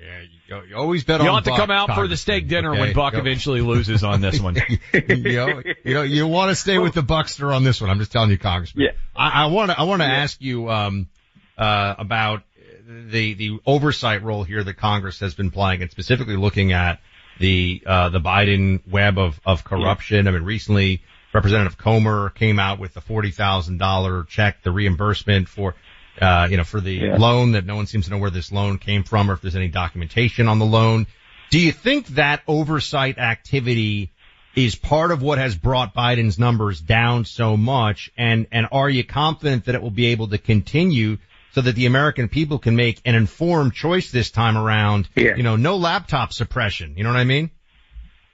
Yeah, 0.01 0.21
you, 0.61 0.69
you 0.69 0.77
always 0.77 1.03
bet 1.03 1.21
You'll 1.21 1.31
on 1.31 1.43
have 1.43 1.53
to 1.53 1.59
come 1.59 1.73
out 1.73 1.93
for 1.95 2.07
the 2.07 2.17
steak 2.17 2.47
dinner 2.47 2.71
when? 2.71 2.95
Buck 2.95 3.15
Go. 3.15 3.19
eventually 3.19 3.63
loses 3.63 4.05
on 4.05 4.21
this 4.21 4.41
one. 4.41 4.55
you 4.93 5.17
know, 5.17 5.63
you 5.85 5.95
know, 5.95 6.03
you 6.03 6.27
want 6.29 6.51
to 6.51 6.55
stay 6.55 6.79
with 6.79 6.95
the 6.95 7.03
Buckster 7.03 7.53
on 7.53 7.65
this 7.65 7.81
one. 7.81 7.91
I'm 7.91 7.99
just 7.99 8.13
telling 8.13 8.31
you, 8.31 8.39
Congressman. 8.39 8.85
Yeah. 8.85 8.91
I 9.17 9.47
want 9.47 9.73
to, 9.73 9.79
I 9.79 9.83
want 9.85 10.03
to 10.03 10.07
ask 10.07 10.41
you, 10.41 10.71
um, 10.71 11.09
uh, 11.57 11.97
about 11.99 12.45
the, 12.87 13.35
the 13.35 13.59
oversight 13.67 14.23
role 14.23 14.45
here 14.45 14.63
that 14.63 14.75
Congress 14.75 15.19
has 15.19 15.35
been 15.35 15.51
playing 15.51 15.83
and 15.83 15.91
specifically 15.91 16.37
looking 16.37 16.73
at 16.73 17.01
the, 17.41 17.83
uh, 17.85 18.09
the 18.11 18.21
Biden 18.21 18.81
web 18.89 19.19
of, 19.19 19.41
of 19.45 19.65
corruption. 19.65 20.29
I 20.29 20.31
mean, 20.31 20.45
recently 20.45 21.03
Representative 21.35 21.77
Comer 21.77 22.31
came 22.31 22.59
out 22.59 22.79
with 22.79 22.95
the 22.95 23.01
$40,000 23.01 24.29
check, 24.29 24.63
the 24.63 24.71
reimbursement 24.71 25.49
for, 25.49 25.75
uh, 26.21 26.49
you 26.51 26.57
know, 26.57 26.65
for 26.65 26.81
the 26.81 26.93
Yeah. 26.95 27.17
loan 27.17 27.53
that 27.53 27.65
no 27.67 27.77
one 27.77 27.87
seems 27.87 28.07
to 28.07 28.11
know 28.11 28.19
where 28.19 28.31
this 28.31 28.51
loan 28.53 28.79
came 28.79 29.05
from 29.05 29.31
or 29.31 29.35
if 29.35 29.41
there's 29.41 29.57
any 29.57 29.69
documentation 29.69 30.49
on 30.49 30.59
the 30.59 30.67
loan. 30.67 31.07
Do 31.51 31.59
you 31.59 31.73
think 31.73 32.07
that 32.09 32.43
oversight 32.47 33.19
activity 33.19 34.13
is 34.55 34.75
part 34.75 35.11
of 35.13 35.23
what 35.23 35.39
has 35.39 35.57
brought 35.57 35.95
Biden's 35.95 36.39
numbers 36.39 36.81
down 36.81 37.25
so 37.25 37.57
much? 37.57 38.11
And, 38.19 38.47
and 38.53 38.67
are 38.73 38.91
you 38.91 39.05
confident 39.05 39.67
that 39.67 39.75
it 39.75 39.83
will 39.83 39.91
be 39.91 40.07
able 40.07 40.29
to 40.29 40.39
continue 40.39 41.19
so 41.53 41.61
that 41.63 41.75
the 41.75 41.87
American 41.87 42.29
people 42.29 42.59
can 42.59 42.77
make 42.77 43.01
an 43.05 43.15
informed 43.15 43.73
choice 43.75 44.11
this 44.11 44.31
time 44.31 44.59
around? 44.59 45.09
Yeah. 45.15 45.37
You 45.37 45.43
know, 45.43 45.57
no 45.57 45.77
laptop 45.77 46.33
suppression. 46.33 46.95
You 46.97 47.05
know 47.05 47.11
what 47.11 47.19
I 47.19 47.25
mean? 47.25 47.51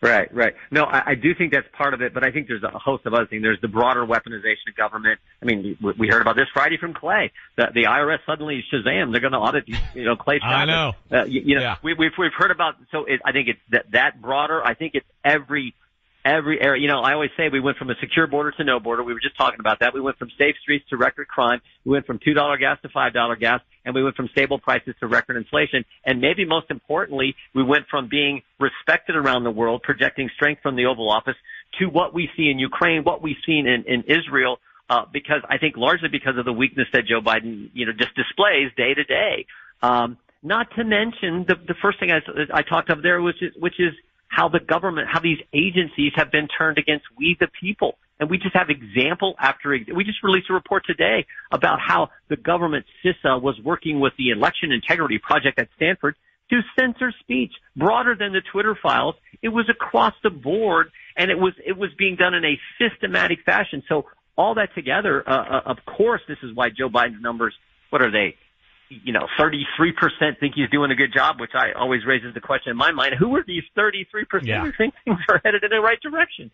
Right, 0.05 0.33
right. 0.35 0.55
No, 0.71 0.85
I, 0.85 1.13
I 1.13 1.15
do 1.15 1.35
think 1.35 1.51
that's 1.53 1.67
part 1.73 1.95
of 1.95 2.03
it, 2.03 2.13
but 2.13 2.23
I 2.25 2.31
think 2.31 2.47
there's 2.47 2.63
a 2.63 2.79
host 2.79 3.07
of 3.07 3.15
other 3.15 3.25
things. 3.25 3.43
There's 3.43 3.61
the 3.63 3.69
broader 3.69 4.05
weaponization 4.05 4.69
of 4.69 4.77
government. 4.77 5.19
I 5.41 5.47
mean, 5.47 5.79
we, 5.81 5.93
we 5.99 6.09
heard 6.09 6.21
about 6.21 6.37
this 6.37 6.49
Friday 6.53 6.77
from 6.77 6.93
Clay. 6.93 7.33
The, 7.57 7.69
the 7.75 7.85
IRS 7.85 8.19
suddenly 8.27 8.63
Shazam, 8.71 9.13
they're 9.13 9.23
going 9.23 9.33
to 9.33 9.39
audit, 9.39 9.65
you 9.95 10.05
know, 10.05 10.15
Clay. 10.15 10.41
I 10.43 10.67
know. 10.67 10.93
Uh, 11.11 11.25
you, 11.25 11.41
you 11.41 11.55
know, 11.55 11.63
Yeah. 11.63 11.77
we, 11.83 11.95
we've 11.95 12.13
we've 12.19 12.35
heard 12.37 12.51
about. 12.51 12.75
So 12.93 13.07
it, 13.07 13.23
I 13.25 13.33
think 13.33 13.49
it's 13.49 13.61
that 13.71 13.91
that 13.93 14.21
broader. 14.21 14.63
I 14.63 14.75
think 14.75 14.95
it's 14.95 15.07
every 15.25 15.75
every 16.25 16.61
area. 16.61 16.81
You 16.81 16.89
know, 16.89 17.01
I 17.01 17.13
always 17.13 17.31
say 17.37 17.49
we 17.53 17.61
went 17.61 17.77
from 17.77 17.91
a 17.91 17.95
secure 18.01 18.27
border 18.27 18.51
to 18.53 18.65
no 18.65 18.81
border. 18.81 19.03
We 19.03 19.13
were 19.13 19.21
just 19.21 19.37
talking 19.37 19.61
about 19.61 19.81
that. 19.81 19.93
We 19.95 20.01
went 20.01 20.19
from 20.19 20.31
safe 20.39 20.57
streets 20.63 20.85
to 20.91 20.97
record 20.97 21.29
crime. 21.29 21.61
We 21.85 21.93
went 21.93 22.07
from 22.07 22.19
two 22.25 22.35
dollar 22.35 22.57
gas 22.57 22.79
to 22.83 22.89
five 22.89 23.13
dollar 23.13 23.37
gas, 23.37 23.61
and 23.85 23.95
we 23.95 24.03
went 24.03 24.17
from 24.17 24.29
stable 24.29 24.59
prices 24.59 24.95
to 25.01 25.07
record 25.07 25.37
inflation. 25.37 25.85
And 26.05 26.21
maybe 26.21 26.45
most 26.45 26.71
importantly, 26.71 27.35
we 27.55 27.63
went 27.63 27.87
from 27.91 28.09
being 28.09 28.43
respected 28.59 29.17
around 29.17 29.45
the 29.45 29.51
world, 29.51 29.83
projecting 29.83 30.31
strength 30.35 30.63
from 30.63 30.77
the 30.77 30.87
Oval 30.87 31.11
Office, 31.11 31.37
to 31.79 31.87
what 31.87 32.15
we 32.15 32.31
see 32.37 32.49
in 32.51 32.59
Ukraine, 32.59 33.05
what 33.05 33.23
we've 33.23 33.37
seen 33.45 33.67
in, 33.67 33.85
in 33.87 34.05
Israel. 34.05 34.59
Uh, 34.91 35.07
because 35.11 35.41
I 35.49 35.57
think 35.57 35.79
largely 35.79 36.11
because 36.11 36.37
of 36.37 36.45
the 36.45 36.53
weakness 36.53 36.87
that 36.93 37.07
Joe 37.07 37.23
Biden, 37.23 37.71
you 37.73 37.87
know, 37.87 37.93
just 37.93 38.15
displays 38.15 38.71
day 38.77 38.93
to 38.93 39.03
day. 39.05 39.47
Um, 39.83 40.19
not 40.43 40.69
to 40.77 40.85
mention 40.85 41.47
the, 41.49 41.55
the 41.55 41.75
first 41.81 41.99
thing 41.99 42.11
I, 42.13 42.21
I 42.53 42.61
talked 42.61 42.91
of 42.91 43.03
there, 43.03 43.23
which 43.23 43.43
is, 43.43 43.55
which 43.59 43.81
is 43.81 43.95
how 44.35 44.49
the 44.49 44.61
government, 44.61 45.09
how 45.11 45.21
these 45.21 45.39
agencies 45.53 46.13
have 46.17 46.33
been 46.33 46.49
turned 46.49 46.79
against 46.79 47.05
we 47.17 47.37
the 47.39 47.49
people. 47.61 47.97
And 48.19 48.31
we 48.31 48.39
just 48.39 48.55
have 48.55 48.69
example 48.71 49.35
after, 49.39 49.77
we 49.95 50.05
just 50.05 50.23
released 50.23 50.51
a 50.51 50.55
report 50.55 50.85
today 50.87 51.27
about 51.53 51.79
how 51.81 52.11
the 52.29 52.37
government 52.37 52.85
CISA 53.05 53.41
was 53.41 53.59
working 53.65 54.01
with 54.01 54.13
the 54.17 54.31
Election 54.31 54.73
Integrity 54.73 55.19
Project 55.19 55.59
at 55.59 55.69
Stanford 55.77 56.17
to 56.51 56.61
censor 56.79 57.13
speech 57.21 57.53
broader 57.77 58.15
than 58.19 58.33
the 58.33 58.43
Twitter 58.53 58.77
files. 58.81 59.15
It 59.43 59.49
was 59.49 59.69
across 59.69 60.15
the 60.23 60.31
board 60.31 60.91
and 61.17 61.31
it 61.31 61.39
was, 61.39 61.53
it 61.65 61.77
was 61.77 61.91
being 61.97 62.17
done 62.17 62.35
in 62.35 62.45
a 62.45 62.59
systematic 62.79 63.39
fashion. 63.45 63.83
So 63.89 64.07
all 64.37 64.55
that 64.57 64.75
together, 64.75 65.23
uh, 65.29 65.33
uh, 65.33 65.61
of 65.67 65.79
course, 65.85 66.21
this 66.29 66.39
is 66.43 66.55
why 66.55 66.71
Joe 66.71 66.89
Biden's 66.89 67.23
numbers, 67.23 67.55
what 67.91 68.03
are 68.03 68.11
they? 68.11 68.37
You 69.05 69.13
know, 69.13 69.27
33% 69.39 70.39
think 70.41 70.55
he's 70.55 70.71
doing 70.71 70.91
a 70.91 70.95
good 70.95 71.13
job, 71.13 71.41
which 71.41 71.53
I 71.55 71.73
always 71.73 72.05
raises 72.07 72.35
the 72.35 72.41
question 72.41 72.71
in 72.71 72.77
my 72.77 72.93
mind. 72.93 73.15
Who 73.19 73.35
are 73.37 73.45
these 73.47 73.63
33% 73.77 74.47
Yeah. 74.47 74.65
who 74.65 74.73
think 74.73 74.95
things 75.05 75.19
are 75.29 75.41
headed 75.45 75.65
in 75.65 75.71
the 75.71 75.81
right 75.81 76.01
direction? 76.01 76.51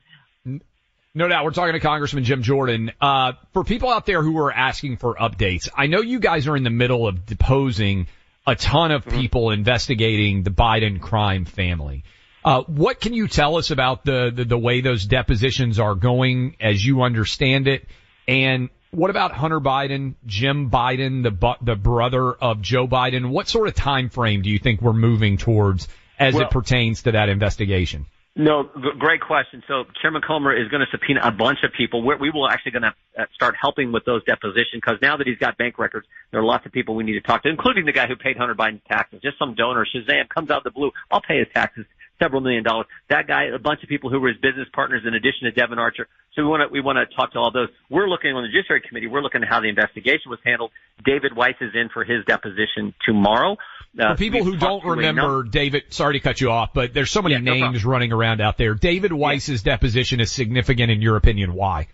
No 1.13 1.27
doubt. 1.29 1.45
We're 1.45 1.51
talking 1.51 1.73
to 1.73 1.81
Congressman 1.81 2.23
Jim 2.25 2.43
Jordan. 2.43 2.93
Uh, 3.01 3.33
for 3.53 3.65
people 3.65 3.91
out 3.91 4.07
there 4.07 4.23
who 4.23 4.39
are 4.39 4.53
asking 4.53 4.97
for 4.99 5.17
updates, 5.17 5.69
I 5.77 5.87
know 5.89 6.01
you 6.01 6.21
guys 6.21 6.47
are 6.47 6.57
in 6.57 6.63
the 6.63 6.71
middle 6.71 7.07
of 7.09 7.27
deposing 7.27 8.07
a 8.47 8.55
ton 8.55 8.93
of 8.93 9.05
people 9.05 9.51
investigating 9.51 10.45
the 10.45 10.51
Biden 10.51 11.01
crime 11.01 11.45
family. 11.45 12.05
Uh, 12.45 12.63
what 12.63 13.01
can 13.01 13.13
you 13.13 13.29
tell 13.29 13.57
us 13.57 13.71
about 13.71 14.05
the, 14.05 14.31
the, 14.35 14.45
the 14.45 14.59
way 14.59 14.81
those 14.81 15.05
depositions 15.05 15.79
are 15.79 15.95
going 15.95 16.57
as 16.61 16.85
you 16.85 17.03
understand 17.03 17.69
it? 17.69 17.87
And 18.27 18.71
what 18.91 19.11
about 19.11 19.33
Hunter 19.33 19.61
Biden, 19.61 20.15
Jim 20.27 20.71
Biden, 20.71 21.23
the 21.23 21.31
bu- 21.31 21.63
the 21.63 21.77
brother 21.77 22.33
of 22.33 22.61
Joe 22.61 22.87
Biden? 22.87 23.31
What 23.31 23.49
sort 23.49 23.69
of 23.69 23.75
time 23.75 24.09
frame 24.09 24.43
do 24.43 24.51
you 24.51 24.59
think 24.59 24.81
we're 24.83 24.93
moving 24.93 25.37
towards 25.37 25.89
as 26.19 26.35
Well- 26.35 26.45
it 26.45 26.51
pertains 26.51 27.03
to 27.03 27.13
that 27.13 27.29
investigation? 27.29 28.07
No, 28.37 28.63
g- 28.63 28.91
great 28.97 29.21
question. 29.21 29.63
So 29.67 29.85
Chairman 30.01 30.23
Comer 30.23 30.55
is 30.57 30.69
going 30.69 30.81
to 30.81 30.87
subpoena 30.93 31.21
a 31.25 31.33
bunch 31.33 31.59
of 31.65 31.73
people. 31.73 32.03
We're, 32.03 32.17
we 32.17 32.31
will 32.31 32.49
actually 32.49 32.73
going 32.73 32.83
to 32.85 32.95
uh, 33.19 33.25
start 33.35 33.57
helping 33.61 33.91
with 33.91 34.05
those 34.05 34.23
depositions 34.25 34.81
because 34.81 34.99
now 35.03 35.17
that 35.17 35.27
he's 35.27 35.37
got 35.39 35.59
bank 35.59 35.79
records, 35.79 36.07
there 36.31 36.41
are 36.41 36.45
lots 36.45 36.65
of 36.65 36.71
people 36.71 36.95
we 36.95 37.03
need 37.03 37.15
to 37.15 37.21
talk 37.23 37.43
to, 37.43 37.49
including 37.49 37.87
the 37.87 37.93
guy 37.93 38.07
who 38.07 38.15
paid 38.15 38.37
Hunter 38.37 38.55
Biden's 38.55 38.83
taxes. 38.89 39.21
Just 39.21 39.37
some 39.39 39.55
donor, 39.57 39.85
Shazam, 39.85 40.29
comes 40.29 40.49
out 40.51 40.59
of 40.59 40.65
the 40.65 40.71
blue. 40.71 40.93
I'll 41.11 41.21
pay 41.21 41.39
his 41.39 41.49
taxes, 41.53 41.87
several 42.21 42.41
million 42.41 42.63
dollars. 42.63 42.87
That 43.09 43.27
guy, 43.27 43.45
a 43.55 43.59
bunch 43.59 43.83
of 43.83 43.89
people 43.89 44.11
who 44.11 44.21
were 44.21 44.29
his 44.29 44.37
business 44.39 44.69
partners 44.73 45.03
in 45.07 45.15
addition 45.15 45.45
to 45.45 45.51
Devon 45.53 45.79
Archer. 45.79 46.07
So 46.35 46.43
we 46.43 46.49
want 46.49 46.63
to 46.69 46.73
we 46.73 46.81
want 46.81 46.97
to 46.99 47.17
talk 47.17 47.33
to 47.33 47.39
all 47.39 47.51
those. 47.51 47.69
We're 47.89 48.09
looking 48.09 48.33
on 48.33 48.43
the 48.43 48.49
Judiciary 48.49 48.83
Committee. 48.87 49.09
We're 49.09 49.23
looking 49.23 49.43
at 49.43 49.49
how 49.49 49.61
the 49.61 49.69
investigation 49.69 50.31
was 50.31 50.39
handled. 50.45 50.71
David 51.05 51.35
Weiss 51.35 51.57
is 51.61 51.73
in 51.75 51.89
for 51.89 52.05
his 52.05 52.25
deposition 52.27 52.95
tomorrow. 53.05 53.57
Uh, 53.99 54.13
For 54.13 54.19
people 54.19 54.45
who 54.45 54.57
don't 54.57 54.85
remember, 54.85 55.43
David, 55.43 55.85
sorry 55.89 56.15
to 56.15 56.21
cut 56.21 56.41
you 56.41 56.51
off, 56.51 56.73
but 56.73 56.95
there's 56.95 57.11
so 57.11 57.23
many 57.23 57.35
Yeah, 57.35 57.41
names 57.41 57.63
problem. 57.83 57.91
running 57.91 58.13
around 58.13 58.41
out 58.41 58.57
there. 58.57 58.75
David 58.75 59.13
Weiss's 59.13 59.65
deposition 59.65 60.21
is 60.21 60.31
significant 60.31 60.93
in 60.93 61.03
your 61.03 61.17
opinion. 61.17 61.55
Why? 61.55 61.89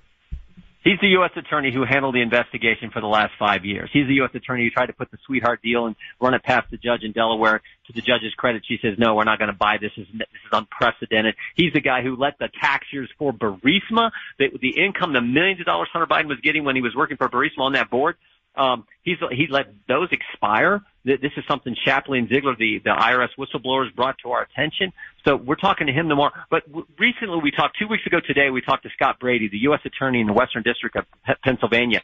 He's 0.86 1.00
the 1.00 1.08
U.S. 1.18 1.32
attorney 1.34 1.72
who 1.74 1.84
handled 1.84 2.14
the 2.14 2.22
investigation 2.22 2.90
for 2.92 3.00
the 3.00 3.08
last 3.08 3.32
five 3.40 3.64
years. 3.64 3.90
He's 3.92 4.06
the 4.06 4.14
U.S. 4.22 4.30
attorney 4.34 4.62
who 4.62 4.70
tried 4.70 4.86
to 4.86 4.92
put 4.92 5.10
the 5.10 5.18
sweetheart 5.26 5.60
deal 5.60 5.86
and 5.86 5.96
run 6.20 6.32
it 6.32 6.44
past 6.44 6.70
the 6.70 6.76
judge 6.76 7.02
in 7.02 7.10
Delaware. 7.10 7.60
To 7.88 7.92
the 7.92 8.02
judge's 8.02 8.32
credit, 8.34 8.62
she 8.68 8.78
says, 8.80 8.94
no, 8.96 9.16
we're 9.16 9.24
not 9.24 9.40
going 9.40 9.50
to 9.50 9.56
buy 9.56 9.78
this. 9.80 9.90
This 9.96 10.06
is, 10.06 10.20
unprecedented. 10.52 11.34
He's 11.56 11.72
the 11.72 11.80
guy 11.80 12.02
who 12.02 12.14
let 12.14 12.38
the 12.38 12.48
tax 12.60 12.86
years 12.92 13.10
for 13.18 13.32
Burisma, 13.32 14.12
the, 14.38 14.46
the 14.62 14.80
income, 14.80 15.12
the 15.12 15.20
millions 15.20 15.58
of 15.58 15.66
dollars 15.66 15.88
Hunter 15.92 16.06
Biden 16.06 16.28
was 16.28 16.38
getting 16.40 16.62
when 16.62 16.76
he 16.76 16.82
was 16.82 16.94
working 16.94 17.16
for 17.16 17.28
Burisma 17.28 17.62
on 17.62 17.72
that 17.72 17.90
board. 17.90 18.14
Um, 18.54 18.86
he's 19.02 19.18
he 19.32 19.48
let 19.50 19.66
those 19.88 20.08
expire. 20.12 20.82
This 21.04 21.32
is 21.36 21.44
something 21.48 21.76
Shapley 21.84 22.18
and 22.18 22.28
Ziegler, 22.28 22.56
the 22.56 22.80
the 22.82 22.90
IRS 22.90 23.28
whistleblowers, 23.38 23.94
brought 23.94 24.16
to 24.22 24.30
our 24.30 24.42
attention. 24.42 24.92
So 25.26 25.36
we're 25.36 25.56
talking 25.56 25.88
to 25.88 25.92
him 25.92 26.08
no 26.08 26.14
more. 26.14 26.30
But 26.50 26.62
recently, 26.98 27.40
we 27.42 27.50
talked 27.50 27.76
two 27.78 27.88
weeks 27.88 28.06
ago 28.06 28.18
today. 28.24 28.50
We 28.50 28.60
talked 28.60 28.84
to 28.84 28.90
Scott 28.90 29.18
Brady, 29.18 29.48
the 29.48 29.58
U.S. 29.68 29.80
Attorney 29.84 30.20
in 30.20 30.26
the 30.26 30.32
Western 30.32 30.62
District 30.62 30.94
of 30.94 31.04
Pennsylvania. 31.42 32.02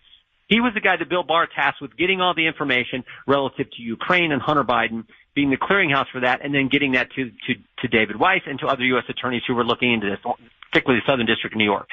He 0.49 0.61
was 0.61 0.75
the 0.75 0.81
guy 0.81 0.97
that 0.97 1.09
Bill 1.09 1.23
Barr 1.23 1.47
tasked 1.47 1.81
with 1.81 1.97
getting 1.97 2.21
all 2.21 2.35
the 2.35 2.47
information 2.47 3.05
relative 3.27 3.71
to 3.71 3.83
Ukraine 3.83 4.33
and 4.33 4.43
Hunter 4.43 4.65
Biden, 4.65 5.05
being 5.35 5.51
the 5.51 5.57
clearinghouse 5.57 6.11
for 6.13 6.21
that, 6.21 6.45
and 6.45 6.55
then 6.55 6.69
getting 6.69 6.93
that 6.93 7.11
to 7.13 7.31
to, 7.31 7.55
to 7.79 7.89
David 7.89 8.19
Weiss 8.19 8.43
and 8.47 8.59
to 8.59 8.67
other 8.67 8.83
U.S. 8.85 9.05
attorneys 9.09 9.43
who 9.47 9.55
were 9.55 9.65
looking 9.65 9.93
into 9.93 10.11
this, 10.11 10.19
particularly 10.71 11.01
the 11.01 11.11
Southern 11.11 11.27
District 11.27 11.55
of 11.55 11.59
New 11.59 11.65
York. 11.65 11.89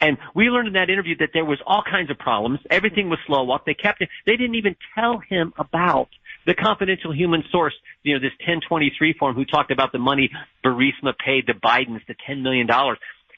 And 0.00 0.18
we 0.34 0.50
learned 0.50 0.68
in 0.68 0.74
that 0.74 0.90
interview 0.90 1.16
that 1.18 1.30
there 1.32 1.44
was 1.44 1.58
all 1.66 1.82
kinds 1.82 2.10
of 2.10 2.18
problems. 2.18 2.60
Everything 2.70 3.08
was 3.08 3.18
slow 3.26 3.44
walk. 3.44 3.64
They 3.64 3.74
kept 3.74 4.02
it. 4.02 4.10
They 4.26 4.36
didn't 4.36 4.56
even 4.56 4.76
tell 4.94 5.18
him 5.18 5.54
about 5.58 6.08
the 6.46 6.54
confidential 6.54 7.12
human 7.12 7.42
source, 7.50 7.74
you 8.02 8.14
know, 8.14 8.20
this 8.20 8.32
1023 8.40 9.14
form 9.18 9.34
who 9.34 9.44
talked 9.44 9.70
about 9.70 9.92
the 9.92 9.98
money 9.98 10.30
Burisma 10.64 11.12
paid 11.18 11.46
the 11.46 11.54
Bidens, 11.54 12.00
the 12.06 12.14
$10 12.28 12.42
million. 12.42 12.66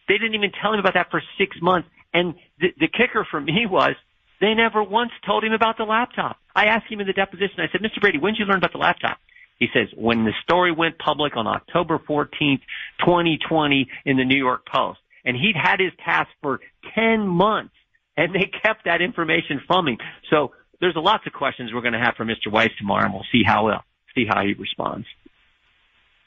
They 0.08 0.18
didn't 0.18 0.34
even 0.34 0.52
tell 0.60 0.72
him 0.72 0.80
about 0.80 0.94
that 0.94 1.10
for 1.10 1.22
six 1.38 1.56
months. 1.60 1.88
And 2.12 2.34
the, 2.60 2.68
the 2.78 2.88
kicker 2.88 3.26
for 3.30 3.40
me 3.40 3.66
was 3.68 3.94
they 4.40 4.54
never 4.54 4.82
once 4.82 5.10
told 5.26 5.44
him 5.44 5.52
about 5.52 5.78
the 5.78 5.84
laptop. 5.84 6.36
I 6.54 6.66
asked 6.66 6.90
him 6.90 7.00
in 7.00 7.06
the 7.06 7.12
deposition, 7.12 7.58
I 7.58 7.70
said, 7.72 7.80
Mr. 7.80 8.00
Brady, 8.00 8.18
when 8.18 8.34
did 8.34 8.40
you 8.40 8.44
learn 8.44 8.58
about 8.58 8.72
the 8.72 8.78
laptop? 8.78 9.18
He 9.58 9.66
says, 9.72 9.88
when 9.96 10.24
the 10.24 10.32
story 10.42 10.70
went 10.70 10.98
public 10.98 11.36
on 11.36 11.46
October 11.46 11.98
14th, 11.98 12.60
2020 13.00 13.88
in 14.04 14.16
the 14.16 14.24
New 14.24 14.38
York 14.38 14.66
Post 14.66 15.00
and 15.24 15.36
he'd 15.36 15.56
had 15.56 15.80
his 15.80 15.92
task 16.04 16.28
for 16.40 16.60
10 16.94 17.26
months 17.26 17.74
and 18.16 18.34
they 18.34 18.50
kept 18.62 18.84
that 18.84 19.00
information 19.00 19.60
from 19.66 19.88
him. 19.88 19.98
So 20.30 20.52
there's 20.80 20.96
a 20.96 21.00
lots 21.00 21.26
of 21.26 21.32
questions 21.32 21.72
we're 21.72 21.82
going 21.82 21.94
to 21.94 21.98
have 21.98 22.14
for 22.16 22.24
Mr. 22.24 22.50
Weiss 22.50 22.70
tomorrow 22.78 23.04
and 23.04 23.14
we'll 23.14 23.26
see 23.32 23.42
how, 23.44 23.68
uh, 23.68 23.80
see 24.14 24.26
how 24.26 24.42
he 24.42 24.54
responds. 24.54 25.06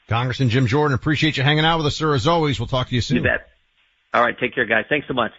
Congressman 0.08 0.50
Jim 0.50 0.66
Jordan, 0.66 0.94
appreciate 0.94 1.36
you 1.36 1.42
hanging 1.42 1.64
out 1.64 1.78
with 1.78 1.86
us, 1.86 1.96
sir. 1.96 2.14
As 2.14 2.26
always, 2.26 2.60
we'll 2.60 2.66
talk 2.66 2.88
to 2.88 2.94
you 2.94 3.00
soon. 3.00 3.18
You 3.18 3.22
bet. 3.22 3.48
All 4.12 4.22
right. 4.22 4.38
Take 4.38 4.54
care, 4.54 4.66
guys. 4.66 4.84
Thanks 4.88 5.08
so 5.08 5.14
much. 5.14 5.32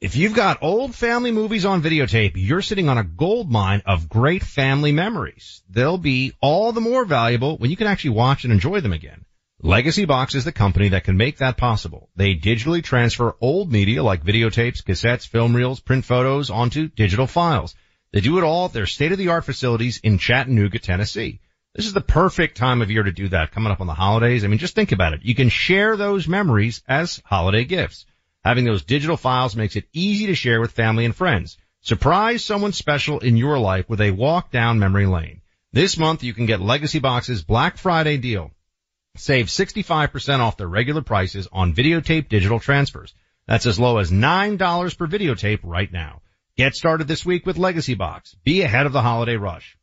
If 0.00 0.16
you've 0.16 0.34
got 0.34 0.64
old 0.64 0.96
family 0.96 1.30
movies 1.30 1.64
on 1.64 1.80
videotape, 1.80 2.32
you're 2.34 2.62
sitting 2.62 2.88
on 2.88 2.98
a 2.98 3.04
gold 3.04 3.48
mine 3.48 3.82
of 3.86 4.08
great 4.08 4.42
family 4.42 4.90
memories. 4.90 5.62
They'll 5.70 5.98
be 5.98 6.32
all 6.40 6.72
the 6.72 6.80
more 6.80 7.04
valuable 7.04 7.56
when 7.58 7.70
you 7.70 7.76
can 7.76 7.86
actually 7.86 8.10
watch 8.10 8.42
and 8.42 8.52
enjoy 8.52 8.80
them 8.80 8.92
again. 8.92 9.24
Legacy 9.64 10.06
Box 10.06 10.34
is 10.34 10.44
the 10.44 10.50
company 10.50 10.88
that 10.88 11.04
can 11.04 11.16
make 11.16 11.38
that 11.38 11.56
possible. 11.56 12.10
They 12.16 12.34
digitally 12.34 12.82
transfer 12.82 13.36
old 13.40 13.70
media 13.70 14.02
like 14.02 14.24
videotapes, 14.24 14.82
cassettes, 14.82 15.28
film 15.28 15.54
reels, 15.54 15.78
print 15.78 16.04
photos 16.04 16.50
onto 16.50 16.88
digital 16.88 17.28
files. 17.28 17.76
They 18.12 18.20
do 18.20 18.38
it 18.38 18.44
all 18.44 18.64
at 18.64 18.72
their 18.72 18.86
state-of-the-art 18.86 19.44
facilities 19.44 20.00
in 20.02 20.18
Chattanooga, 20.18 20.80
Tennessee. 20.80 21.38
This 21.76 21.86
is 21.86 21.92
the 21.92 22.00
perfect 22.00 22.56
time 22.56 22.82
of 22.82 22.90
year 22.90 23.04
to 23.04 23.12
do 23.12 23.28
that 23.28 23.52
coming 23.52 23.70
up 23.70 23.80
on 23.80 23.86
the 23.86 23.94
holidays. 23.94 24.42
I 24.42 24.48
mean, 24.48 24.58
just 24.58 24.74
think 24.74 24.90
about 24.90 25.12
it. 25.12 25.22
You 25.22 25.36
can 25.36 25.48
share 25.48 25.96
those 25.96 26.26
memories 26.26 26.82
as 26.88 27.22
holiday 27.24 27.64
gifts. 27.64 28.04
Having 28.42 28.64
those 28.64 28.82
digital 28.82 29.16
files 29.16 29.54
makes 29.54 29.76
it 29.76 29.86
easy 29.92 30.26
to 30.26 30.34
share 30.34 30.60
with 30.60 30.72
family 30.72 31.04
and 31.04 31.14
friends. 31.14 31.56
Surprise 31.82 32.44
someone 32.44 32.72
special 32.72 33.20
in 33.20 33.36
your 33.36 33.60
life 33.60 33.88
with 33.88 34.00
a 34.00 34.10
walk 34.10 34.50
down 34.50 34.80
memory 34.80 35.06
lane. 35.06 35.40
This 35.72 35.96
month 35.96 36.24
you 36.24 36.34
can 36.34 36.46
get 36.46 36.60
Legacy 36.60 36.98
Box's 36.98 37.44
Black 37.44 37.76
Friday 37.76 38.16
deal. 38.16 38.50
Save 39.16 39.46
65% 39.46 40.38
off 40.40 40.56
their 40.56 40.66
regular 40.66 41.02
prices 41.02 41.46
on 41.52 41.74
videotape 41.74 42.28
digital 42.28 42.58
transfers. 42.58 43.14
That's 43.46 43.66
as 43.66 43.78
low 43.78 43.98
as 43.98 44.10
$9 44.10 44.98
per 44.98 45.06
videotape 45.06 45.60
right 45.62 45.92
now. 45.92 46.22
Get 46.56 46.74
started 46.74 47.08
this 47.08 47.24
week 47.24 47.44
with 47.44 47.58
Legacy 47.58 47.94
Box. 47.94 48.34
Be 48.44 48.62
ahead 48.62 48.86
of 48.86 48.92
the 48.92 49.02
holiday 49.02 49.36
rush. 49.36 49.76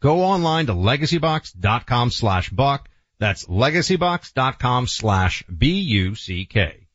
Go 0.00 0.22
online 0.22 0.66
to 0.66 0.72
legacybox.com 0.72 2.10
slash 2.10 2.50
buck. 2.50 2.88
That's 3.18 3.46
legacybox.com 3.46 4.86
slash 4.86 5.44
B-U-C-K. 5.44 6.86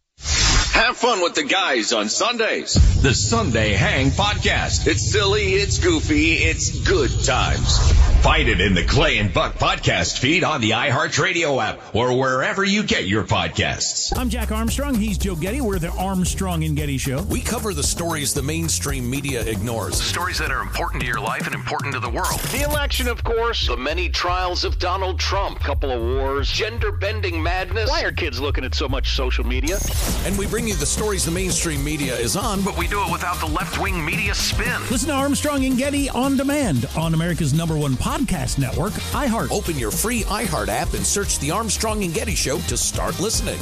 Have 0.72 0.96
fun 0.98 1.22
with 1.22 1.36
the 1.36 1.44
guys 1.44 1.92
on 1.92 2.08
Sundays. 2.08 2.74
The 3.02 3.14
Sunday 3.14 3.74
Hang 3.74 4.10
Podcast. 4.10 4.88
It's 4.88 5.12
silly, 5.12 5.54
it's 5.54 5.78
goofy, 5.80 6.34
it's 6.34 6.80
good 6.88 7.12
times. 7.26 7.78
Find 8.22 8.48
it 8.48 8.62
in 8.62 8.74
the 8.76 8.86
Clay 8.86 9.18
and 9.18 9.34
Buck 9.34 9.56
podcast 9.56 10.20
feed 10.20 10.44
on 10.44 10.62
the 10.62 10.72
iHeartRadio 10.72 11.62
app 11.62 11.96
or 11.96 12.18
wherever 12.18 12.64
you 12.64 12.84
get 12.84 13.06
your 13.06 13.24
podcasts. 13.24 14.16
I'm 14.18 14.30
Jack 14.30 14.52
Armstrong. 14.52 14.94
He's 14.96 15.18
Joe 15.18 15.36
Getty. 15.36 15.60
We're 15.60 15.80
the 15.80 15.90
Armstrong 15.90 16.64
and 16.64 16.76
Getty 16.78 16.98
Show. 17.00 17.24
We 17.24 17.42
cover 17.42 17.74
the 17.74 17.84
stories 17.84 18.34
the 18.34 18.44
mainstream 18.44 19.10
media 19.10 19.42
ignores. 19.42 20.00
Stories 20.02 20.38
that 20.38 20.52
are 20.52 20.62
important 20.62 21.02
to 21.02 21.08
your 21.08 21.20
life 21.20 21.48
and 21.48 21.56
important 21.56 21.96
to 21.96 22.00
the 22.00 22.10
world. 22.10 22.40
The 22.52 22.62
election, 22.62 23.08
of 23.08 23.24
course. 23.24 23.68
The 23.68 23.78
many 23.78 24.08
trials 24.10 24.64
of 24.64 24.78
Donald 24.80 25.20
Trump. 25.20 25.60
Couple 25.60 25.92
of 25.92 26.02
wars. 26.02 26.50
Gender 26.50 26.92
bending 26.92 27.42
madness. 27.42 27.90
Why 27.90 28.04
are 28.04 28.12
kids 28.12 28.40
looking 28.40 28.64
at 28.64 28.76
so 28.76 28.88
much 28.88 29.16
social 29.16 29.46
media? 29.46 29.78
And 30.26 30.38
we 30.38 30.46
bring 30.46 30.61
you 30.68 30.76
the 30.76 30.86
stories 30.86 31.26
the 31.26 31.32
mainstream 31.32 31.84
media 31.84 32.16
is 32.16 32.36
on, 32.36 32.62
but 32.62 32.78
we 32.78 32.88
do 32.88 33.02
it 33.04 33.12
without 33.12 33.40
the 33.40 33.46
left 33.46 33.80
wing 33.82 34.04
media 34.04 34.34
spin. 34.34 34.82
Listen 34.90 35.10
to 35.10 35.14
Armstrong 35.14 35.66
and 35.66 35.78
Getty 35.78 36.10
on 36.10 36.38
demand 36.38 36.88
on 36.98 37.14
America's 37.14 37.54
number 37.54 37.78
one 37.78 37.94
podcast 37.94 38.58
network, 38.60 38.94
iHeart. 39.14 39.52
Open 39.52 39.78
your 39.78 39.92
free 39.92 40.24
iHeart 40.24 40.68
app 40.68 40.94
and 40.94 41.06
search 41.06 41.40
the 41.40 41.52
Armstrong 41.52 42.04
and 42.04 42.14
Getty 42.14 42.36
Show 42.36 42.58
to 42.60 42.78
start 42.78 43.20
listening. 43.20 43.60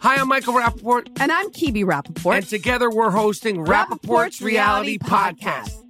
Hi, 0.00 0.16
I'm 0.16 0.28
Michael 0.28 0.54
Rapaport. 0.54 1.08
And 1.20 1.30
I'm 1.30 1.50
Kebby 1.50 1.84
Rapaport. 1.84 2.36
And 2.36 2.48
together 2.48 2.90
we're 2.90 3.10
hosting 3.10 3.58
Rapaport's, 3.58 4.06
Rapaport's 4.06 4.42
Reality, 4.42 4.98
Reality 4.98 4.98
Podcast. 4.98 5.40
Podcast. 5.40 5.89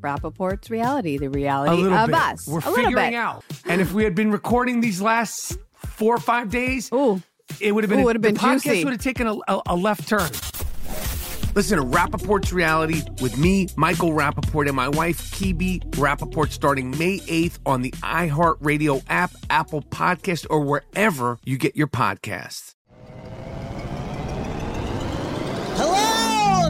Rapaport's 0.00 0.70
reality, 0.70 1.18
the 1.18 1.28
reality 1.28 1.84
of 1.84 2.06
bit. 2.06 2.14
us. 2.14 2.46
We're 2.46 2.58
a 2.58 2.70
little 2.70 2.74
figuring 2.74 3.10
bit. 3.10 3.14
out. 3.14 3.44
And 3.66 3.80
if 3.80 3.92
we 3.92 4.04
had 4.04 4.14
been 4.14 4.30
recording 4.30 4.80
these 4.80 5.00
last 5.00 5.58
four 5.74 6.16
or 6.16 6.20
five 6.20 6.50
days, 6.50 6.90
it 7.60 7.72
would 7.72 7.84
have 7.84 7.90
been 7.90 8.00
Ooh, 8.00 8.04
would've 8.04 8.22
been 8.22 8.34
the 8.34 8.40
podcast 8.40 8.84
would 8.84 8.92
have 8.92 9.02
taken 9.02 9.26
a, 9.26 9.36
a, 9.48 9.62
a 9.66 9.76
left 9.76 10.08
turn. 10.08 10.30
Listen 11.54 11.78
to 11.78 11.84
Rapaport's 11.84 12.52
reality 12.52 13.02
with 13.20 13.36
me, 13.36 13.66
Michael 13.74 14.10
Rapaport, 14.10 14.68
and 14.68 14.76
my 14.76 14.88
wife, 14.88 15.32
Kebby 15.32 15.80
Rapaport, 15.92 16.52
starting 16.52 16.96
May 16.96 17.18
8th 17.18 17.58
on 17.66 17.82
the 17.82 17.90
iHeartRadio 17.90 19.02
app, 19.08 19.32
Apple 19.50 19.82
Podcast, 19.82 20.46
or 20.50 20.60
wherever 20.60 21.38
you 21.44 21.58
get 21.58 21.74
your 21.74 21.88
podcasts. 21.88 22.74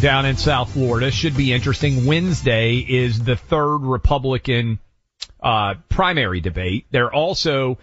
down 0.00 0.24
in 0.24 0.36
South 0.36 0.72
Florida. 0.72 1.10
Should 1.10 1.36
be 1.36 1.52
interesting. 1.52 2.06
Wednesday 2.06 2.76
is 2.76 3.22
the 3.22 3.36
third 3.36 3.78
Republican 3.78 4.78
uh, 5.42 5.74
primary 5.88 6.40
debate. 6.40 6.86
They're 6.90 7.12
also, 7.12 7.78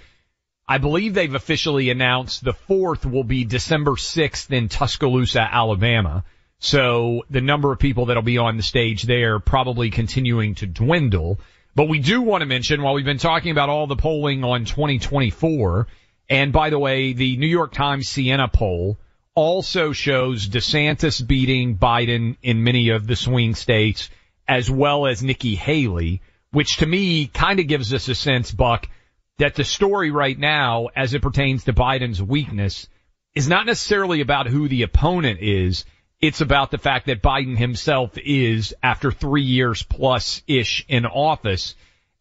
I 0.68 0.80
believe 0.80 1.14
they've 1.14 1.34
officially 1.34 1.90
announced 1.90 2.44
the 2.44 2.54
fourth 2.54 3.06
will 3.06 3.24
be 3.24 3.44
December 3.44 3.92
6th 3.92 4.52
in 4.52 4.68
Tuscaloosa, 4.68 5.42
Alabama. 5.42 6.24
So 6.60 7.24
the 7.30 7.42
number 7.42 7.72
of 7.72 7.78
people 7.78 8.08
that'll 8.08 8.24
be 8.24 8.40
on 8.40 8.58
the 8.58 8.64
stage 8.64 9.04
there 9.04 9.40
probably 9.40 9.92
continuing 9.92 10.56
to 10.56 10.66
dwindle. 10.66 11.40
But 11.76 11.88
we 11.88 12.00
do 12.00 12.22
want 12.22 12.42
to 12.42 12.48
mention 12.48 12.82
while 12.82 12.96
we've 12.96 13.06
been 13.06 13.20
talking 13.20 13.52
about 13.52 13.70
all 13.70 13.86
the 13.86 13.96
polling 13.96 14.44
on 14.44 14.66
2024, 14.66 15.88
and 16.30 16.52
by 16.52 16.72
the 16.72 16.80
way, 16.80 17.14
the 17.14 17.38
New 17.38 17.48
York 17.48 17.74
Times 17.74 18.10
Siena 18.10 18.48
poll 18.48 18.98
also 19.38 19.92
shows 19.92 20.50
DeSantis 20.50 21.26
beating 21.26 21.78
Biden 21.78 22.38
in 22.42 22.64
many 22.64 22.90
of 22.90 23.06
the 23.06 23.16
swing 23.16 23.54
states 23.54 24.10
as 24.48 24.68
well 24.68 25.06
as 25.06 25.22
Nikki 25.22 25.54
Haley, 25.54 26.24
which 26.50 26.78
to 26.78 26.88
me 26.88 27.28
kind 27.28 27.60
of 27.60 27.68
gives 27.68 27.94
us 27.94 28.08
a 28.08 28.16
sense, 28.16 28.50
Buck, 28.50 28.90
that 29.38 29.54
the 29.54 29.64
story 29.64 30.10
right 30.10 30.40
now 30.40 30.88
as 30.96 31.14
it 31.14 31.22
pertains 31.22 31.66
to 31.66 31.74
Biden's 31.74 32.20
weakness 32.20 32.88
is 33.36 33.48
not 33.48 33.68
necessarily 33.68 34.22
about 34.22 34.48
who 34.48 34.68
the 34.68 34.82
opponent 34.82 35.40
is. 35.40 35.86
It's 36.20 36.42
about 36.42 36.72
the 36.72 36.80
fact 36.80 37.06
that 37.06 37.22
Biden 37.22 37.56
himself 37.56 38.18
is, 38.18 38.74
after 38.82 39.12
three 39.12 39.44
years 39.44 39.84
plus 39.84 40.42
ish 40.48 40.84
in 40.88 41.06
office, 41.06 41.76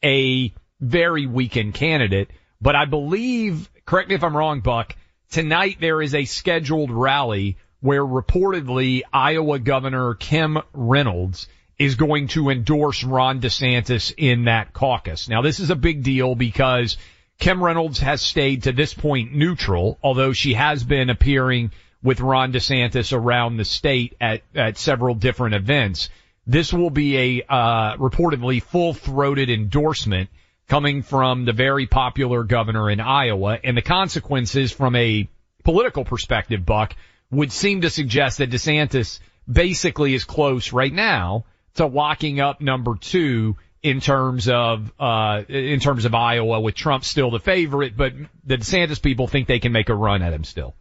a 0.05 0.53
very 0.81 1.27
weakened 1.27 1.73
candidate. 1.73 2.29
But 2.61 2.77
I 2.77 2.85
believe, 2.85 3.71
correct 3.87 4.11
me 4.11 4.17
if 4.17 4.23
I'm 4.23 4.37
wrong, 4.37 4.61
Buck, 4.61 4.95
tonight 5.31 5.79
there 5.81 6.01
is 6.03 6.15
a 6.15 6.25
scheduled 6.25 6.91
rally 6.91 7.57
where 7.81 8.05
reportedly 8.05 9.03
Iowa 9.13 9.59
Governor 9.59 10.15
Kim 10.15 10.59
Reynolds 10.73 11.49
is 11.79 11.95
going 11.95 12.29
to 12.29 12.49
endorse 12.49 13.05
Ron 13.05 13.41
DeSantis 13.41 14.15
in 14.17 14.45
that 14.45 14.73
caucus. 14.73 15.29
Now 15.29 15.43
this 15.43 15.61
is 15.61 15.71
a 15.71 15.77
big 15.77 16.03
deal 16.03 16.35
because 16.35 16.97
Kim 17.39 17.63
Reynolds 17.63 17.99
has 17.99 18.23
stayed 18.23 18.63
to 18.63 18.73
this 18.73 18.95
point 18.95 19.35
neutral, 19.35 19.99
although 20.03 20.33
she 20.33 20.55
has 20.55 20.85
been 20.85 21.11
appearing 21.11 21.71
with 22.03 22.21
Ron 22.21 22.53
DeSantis 22.53 23.13
around 23.13 23.57
the 23.57 23.65
state 23.65 24.17
at, 24.21 24.43
at 24.55 24.79
several 24.79 25.15
different 25.15 25.55
events. 25.55 26.09
This 26.47 26.73
will 26.73 26.91
be 26.91 27.17
a 27.17 27.45
uh, 27.49 27.97
reportedly 27.97 28.63
full-throated 28.63 29.51
endorsement 29.51 30.31
coming 30.69 31.03
from 31.03 31.45
the 31.45 31.53
very 31.53 31.87
popular 31.87 32.45
governor 32.45 32.91
in 32.91 33.01
Iowa, 33.01 33.59
and 33.63 33.77
the 33.77 33.83
consequences 33.83 34.73
from 34.73 34.97
a 34.97 35.29
political 35.65 36.05
perspective, 36.05 36.65
Buck, 36.65 36.95
would 37.31 37.53
seem 37.53 37.83
to 37.83 37.91
suggest 37.91 38.39
that 38.39 38.51
DeSantis 38.51 39.21
basically 39.51 40.15
is 40.15 40.25
close 40.25 40.73
right 40.73 40.93
now 40.93 41.45
to 41.75 41.87
locking 41.87 42.41
up 42.41 42.61
number 42.61 42.97
two 42.97 43.57
in 43.83 44.01
terms 44.01 44.49
of 44.49 44.93
uh 44.99 45.43
in 45.49 45.79
terms 45.79 46.05
of 46.07 46.15
Iowa 46.15 46.61
with 46.61 46.75
Trump 46.75 47.05
still 47.05 47.31
the 47.31 47.39
favorite, 47.39 47.97
but 47.97 48.13
the 48.45 48.59
DeSantis 48.59 49.01
people 49.01 49.29
think 49.29 49.47
they 49.47 49.61
can 49.61 49.73
make 49.73 49.89
a 49.89 49.95
run 49.95 50.23
at 50.23 50.33
him 50.33 50.45
still. 50.45 50.75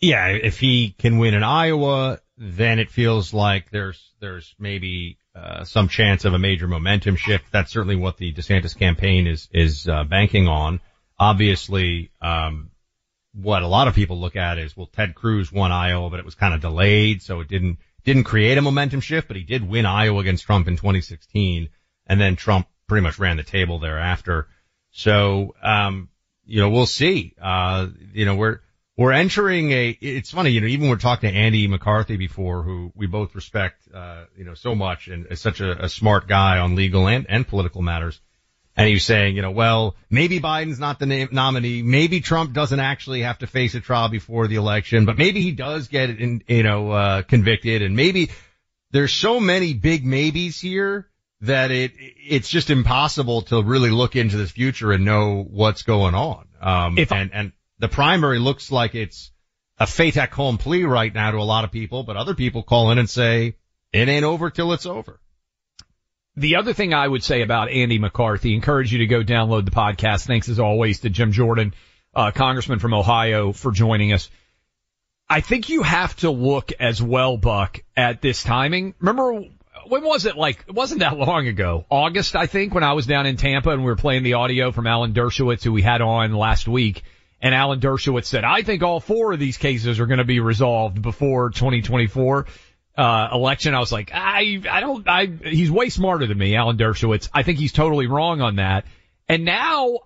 Yeah, 0.00 0.28
if 0.28 0.58
he 0.58 0.94
can 0.98 1.18
win 1.18 1.34
in 1.34 1.42
Iowa, 1.42 2.20
then 2.38 2.78
it 2.78 2.90
feels 2.90 3.34
like 3.34 3.70
there's 3.70 4.12
there's 4.20 4.54
maybe 4.58 5.18
uh, 5.34 5.64
some 5.64 5.88
chance 5.88 6.24
of 6.24 6.34
a 6.34 6.38
major 6.38 6.68
momentum 6.68 7.16
shift. 7.16 7.46
That's 7.50 7.72
certainly 7.72 7.96
what 7.96 8.18
the 8.18 8.32
DeSantis 8.32 8.76
campaign 8.76 9.26
is 9.26 9.48
is 9.52 9.88
uh, 9.88 10.04
banking 10.04 10.48
on. 10.48 10.80
Obviously, 11.18 12.10
um, 12.20 12.70
what 13.34 13.62
a 13.62 13.66
lot 13.66 13.88
of 13.88 13.94
people 13.94 14.20
look 14.20 14.36
at 14.36 14.58
is 14.58 14.76
well, 14.76 14.90
Ted 14.92 15.14
Cruz 15.14 15.50
won 15.50 15.72
Iowa, 15.72 16.10
but 16.10 16.18
it 16.18 16.24
was 16.24 16.34
kind 16.34 16.54
of 16.54 16.60
delayed, 16.60 17.22
so 17.22 17.40
it 17.40 17.48
didn't 17.48 17.78
didn't 18.04 18.24
create 18.24 18.58
a 18.58 18.62
momentum 18.62 19.00
shift. 19.00 19.28
But 19.28 19.36
he 19.36 19.42
did 19.42 19.66
win 19.66 19.86
Iowa 19.86 20.20
against 20.20 20.44
Trump 20.44 20.68
in 20.68 20.76
2016, 20.76 21.70
and 22.06 22.20
then 22.20 22.36
Trump 22.36 22.66
pretty 22.86 23.02
much 23.02 23.18
ran 23.18 23.38
the 23.38 23.42
table 23.42 23.78
thereafter. 23.78 24.48
So, 24.90 25.54
um, 25.62 26.10
you 26.44 26.60
know, 26.60 26.68
we'll 26.68 26.86
see. 26.86 27.34
Uh, 27.40 27.88
you 28.12 28.26
know, 28.26 28.34
we're 28.34 28.60
we're 28.96 29.12
entering 29.12 29.72
a, 29.72 29.88
it's 29.88 30.30
funny, 30.30 30.50
you 30.50 30.60
know, 30.60 30.66
even 30.66 30.88
we're 30.88 30.96
talking 30.96 31.30
to 31.30 31.36
Andy 31.36 31.66
McCarthy 31.66 32.16
before, 32.16 32.62
who 32.62 32.92
we 32.94 33.06
both 33.06 33.34
respect, 33.34 33.88
uh, 33.92 34.24
you 34.36 34.44
know, 34.44 34.54
so 34.54 34.74
much 34.74 35.08
and 35.08 35.26
is 35.30 35.40
such 35.40 35.60
a, 35.60 35.84
a 35.84 35.88
smart 35.88 36.28
guy 36.28 36.58
on 36.58 36.74
legal 36.74 37.08
and, 37.08 37.26
and 37.28 37.46
political 37.46 37.80
matters. 37.80 38.20
And 38.76 38.88
he 38.88 38.94
was 38.94 39.04
saying, 39.04 39.36
you 39.36 39.42
know, 39.42 39.50
well, 39.50 39.96
maybe 40.08 40.40
Biden's 40.40 40.78
not 40.78 40.98
the 40.98 41.06
name, 41.06 41.28
nominee. 41.32 41.82
Maybe 41.82 42.20
Trump 42.20 42.54
doesn't 42.54 42.80
actually 42.80 43.22
have 43.22 43.38
to 43.38 43.46
face 43.46 43.74
a 43.74 43.80
trial 43.80 44.08
before 44.08 44.46
the 44.46 44.56
election, 44.56 45.04
but 45.04 45.18
maybe 45.18 45.42
he 45.42 45.52
does 45.52 45.88
get, 45.88 46.08
in, 46.08 46.42
you 46.46 46.62
know, 46.62 46.90
uh, 46.90 47.22
convicted 47.22 47.82
and 47.82 47.96
maybe 47.96 48.30
there's 48.90 49.12
so 49.12 49.40
many 49.40 49.72
big 49.74 50.04
maybes 50.04 50.60
here 50.60 51.08
that 51.40 51.70
it, 51.70 51.92
it's 51.96 52.48
just 52.48 52.70
impossible 52.70 53.42
to 53.42 53.62
really 53.62 53.90
look 53.90 54.16
into 54.16 54.36
the 54.36 54.46
future 54.46 54.92
and 54.92 55.04
know 55.04 55.42
what's 55.42 55.82
going 55.82 56.14
on. 56.14 56.46
Um, 56.60 56.98
If 56.98 57.10
and, 57.10 57.30
and 57.32 57.52
the 57.82 57.88
primary 57.88 58.38
looks 58.38 58.70
like 58.70 58.94
it's 58.94 59.32
a 59.76 59.88
fait 59.88 60.16
accompli 60.16 60.84
right 60.84 61.12
now 61.12 61.32
to 61.32 61.38
a 61.38 61.42
lot 61.42 61.64
of 61.64 61.72
people, 61.72 62.04
but 62.04 62.16
other 62.16 62.36
people 62.36 62.62
call 62.62 62.92
in 62.92 62.98
and 62.98 63.10
say 63.10 63.56
it 63.92 64.08
ain't 64.08 64.24
over 64.24 64.50
till 64.50 64.72
it's 64.72 64.86
over. 64.86 65.18
The 66.36 66.56
other 66.56 66.74
thing 66.74 66.94
I 66.94 67.08
would 67.08 67.24
say 67.24 67.42
about 67.42 67.72
Andy 67.72 67.98
McCarthy, 67.98 68.54
encourage 68.54 68.92
you 68.92 68.98
to 68.98 69.06
go 69.06 69.24
download 69.24 69.64
the 69.64 69.72
podcast. 69.72 70.26
Thanks 70.26 70.48
as 70.48 70.60
always 70.60 71.00
to 71.00 71.10
Jim 71.10 71.32
Jordan, 71.32 71.74
uh, 72.14 72.30
congressman 72.30 72.78
from 72.78 72.94
Ohio 72.94 73.50
for 73.50 73.72
joining 73.72 74.12
us. 74.12 74.30
I 75.28 75.40
think 75.40 75.68
you 75.68 75.82
have 75.82 76.14
to 76.18 76.30
look 76.30 76.70
as 76.78 77.02
well, 77.02 77.36
Buck, 77.36 77.80
at 77.96 78.22
this 78.22 78.44
timing. 78.44 78.94
Remember, 79.00 79.42
when 79.88 80.04
was 80.04 80.24
it 80.24 80.36
like, 80.36 80.66
it 80.68 80.74
wasn't 80.74 81.00
that 81.00 81.18
long 81.18 81.48
ago. 81.48 81.84
August, 81.90 82.36
I 82.36 82.46
think, 82.46 82.74
when 82.74 82.84
I 82.84 82.92
was 82.92 83.06
down 83.06 83.26
in 83.26 83.36
Tampa 83.36 83.70
and 83.70 83.80
we 83.80 83.86
were 83.86 83.96
playing 83.96 84.22
the 84.22 84.34
audio 84.34 84.70
from 84.70 84.86
Alan 84.86 85.14
Dershowitz, 85.14 85.64
who 85.64 85.72
we 85.72 85.82
had 85.82 86.00
on 86.00 86.32
last 86.32 86.68
week. 86.68 87.02
And 87.44 87.54
Alan 87.54 87.80
Dershowitz 87.80 88.26
said, 88.26 88.44
I 88.44 88.62
think 88.62 88.82
all 88.84 89.00
four 89.00 89.32
of 89.32 89.40
these 89.40 89.56
cases 89.58 89.98
are 89.98 90.06
going 90.06 90.18
to 90.18 90.24
be 90.24 90.38
resolved 90.38 91.02
before 91.02 91.50
2024 91.50 92.46
uh, 92.96 93.28
election. 93.32 93.74
I 93.74 93.80
was 93.80 93.90
like, 93.90 94.12
I, 94.14 94.62
I 94.70 94.78
don't, 94.80 95.08
I, 95.08 95.26
he's 95.26 95.68
way 95.70 95.88
smarter 95.88 96.26
than 96.28 96.38
me, 96.38 96.54
Alan 96.54 96.76
Dershowitz. 96.78 97.28
I 97.34 97.42
think 97.42 97.58
he's 97.58 97.72
totally 97.72 98.06
wrong 98.06 98.40
on 98.40 98.56
that. 98.56 98.84
And 99.28 99.44
now, 99.44 99.98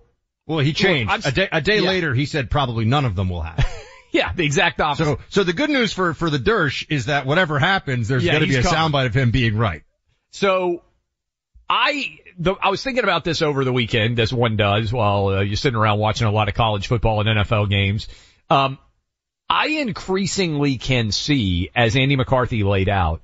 Well, 0.47 0.59
he 0.59 0.73
changed. 0.73 1.27
A 1.27 1.31
day, 1.31 1.47
a 1.51 1.61
day 1.61 1.79
Yeah. 1.79 1.87
later, 1.89 2.13
he 2.15 2.25
said 2.25 2.49
probably 2.49 2.85
none 2.85 3.05
of 3.05 3.15
them 3.15 3.29
will 3.29 3.41
happen. 3.43 3.65
yeah, 4.11 4.33
the 4.33 4.43
exact 4.43 4.81
opposite. 4.81 5.05
so, 5.05 5.19
so 5.29 5.43
the 5.43 5.53
good 5.53 5.69
news 5.69 5.93
for, 5.93 6.15
for 6.15 6.31
the 6.31 6.39
Dersh 6.39 6.87
is 6.89 7.05
that 7.05 7.27
whatever 7.27 7.59
happens, 7.59 8.07
there's 8.07 8.23
Yeah, 8.25 8.31
going 8.31 8.45
to 8.45 8.49
be 8.49 8.55
a 8.55 8.63
covered. 8.63 8.75
soundbite 8.75 9.05
of 9.05 9.13
him 9.13 9.29
being 9.29 9.57
right. 9.57 9.83
So 10.31 10.81
I 11.69 12.17
the, 12.37 12.55
I 12.61 12.69
was 12.69 12.83
thinking 12.83 13.03
about 13.03 13.23
this 13.23 13.41
over 13.41 13.63
the 13.63 13.73
weekend, 13.73 14.19
as 14.19 14.33
one 14.33 14.55
does 14.57 14.93
while 14.93 15.27
uh, 15.27 15.41
you're 15.41 15.55
sitting 15.55 15.77
around 15.77 15.99
watching 15.99 16.27
a 16.27 16.31
lot 16.31 16.49
of 16.49 16.55
college 16.55 16.87
football 16.87 17.21
and 17.21 17.39
NFL 17.39 17.69
games. 17.69 18.07
Um, 18.49 18.77
I 19.49 19.67
increasingly 19.67 20.77
can 20.77 21.11
see, 21.11 21.69
as 21.75 21.95
Andy 21.95 22.15
McCarthy 22.15 22.63
laid 22.63 22.89
out, 22.89 23.23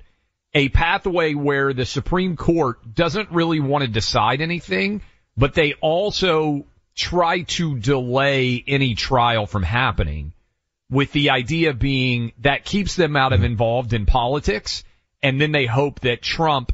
a 0.54 0.68
pathway 0.68 1.34
where 1.34 1.72
the 1.72 1.84
Supreme 1.84 2.36
Court 2.36 2.94
doesn't 2.94 3.30
really 3.30 3.60
want 3.60 3.82
to 3.82 3.90
decide 3.90 4.40
anything, 4.40 5.02
but 5.36 5.54
they 5.54 5.74
also 5.74 6.66
try 6.94 7.42
to 7.42 7.78
delay 7.78 8.62
any 8.66 8.94
trial 8.94 9.46
from 9.46 9.62
happening 9.62 10.32
with 10.90 11.12
the 11.12 11.30
idea 11.30 11.74
being 11.74 12.32
that 12.40 12.64
keeps 12.64 12.94
them 12.94 13.16
out 13.16 13.32
of 13.32 13.42
involved 13.42 13.92
in 13.92 14.06
politics. 14.06 14.84
And 15.22 15.40
then 15.40 15.52
they 15.52 15.66
hope 15.66 16.00
that 16.00 16.22
Trump, 16.22 16.72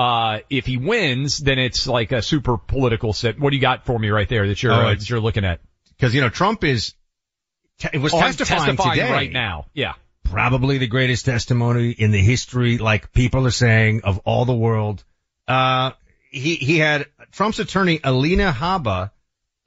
uh, 0.00 0.40
if 0.48 0.66
he 0.66 0.76
wins, 0.76 1.38
then 1.38 1.58
it's 1.58 1.86
like 1.86 2.12
a 2.12 2.22
super 2.22 2.56
political 2.56 3.12
set. 3.12 3.38
What 3.38 3.50
do 3.50 3.56
you 3.56 3.60
got 3.60 3.84
for 3.86 3.98
me 3.98 4.08
right 4.08 4.28
there 4.28 4.46
that 4.48 4.62
you're, 4.62 4.72
Oh, 4.72 4.86
uh, 4.88 4.94
that 4.94 5.08
you're 5.10 5.20
looking 5.20 5.44
at? 5.44 5.60
Cause, 6.00 6.14
you 6.14 6.20
know, 6.22 6.30
Trump 6.30 6.64
is, 6.64 6.94
te- 7.78 7.98
was 7.98 8.14
On 8.14 8.20
testifying, 8.20 8.76
today. 8.76 9.10
right 9.12 9.32
now. 9.32 9.66
Yeah. 9.74 9.94
probably 10.24 10.78
the 10.78 10.86
greatest 10.86 11.24
testimony 11.26 11.90
in 11.90 12.10
the 12.12 12.20
history, 12.22 12.78
like 12.78 13.12
people 13.12 13.46
are 13.46 13.50
saying, 13.50 14.02
of 14.04 14.18
all 14.24 14.44
the 14.44 14.54
world. 14.54 15.04
Uh, 15.46 15.90
he, 16.30 16.54
he 16.54 16.78
had 16.78 17.06
Trump's 17.32 17.58
attorney, 17.58 18.00
Alina 18.02 18.52
Habba, 18.52 19.10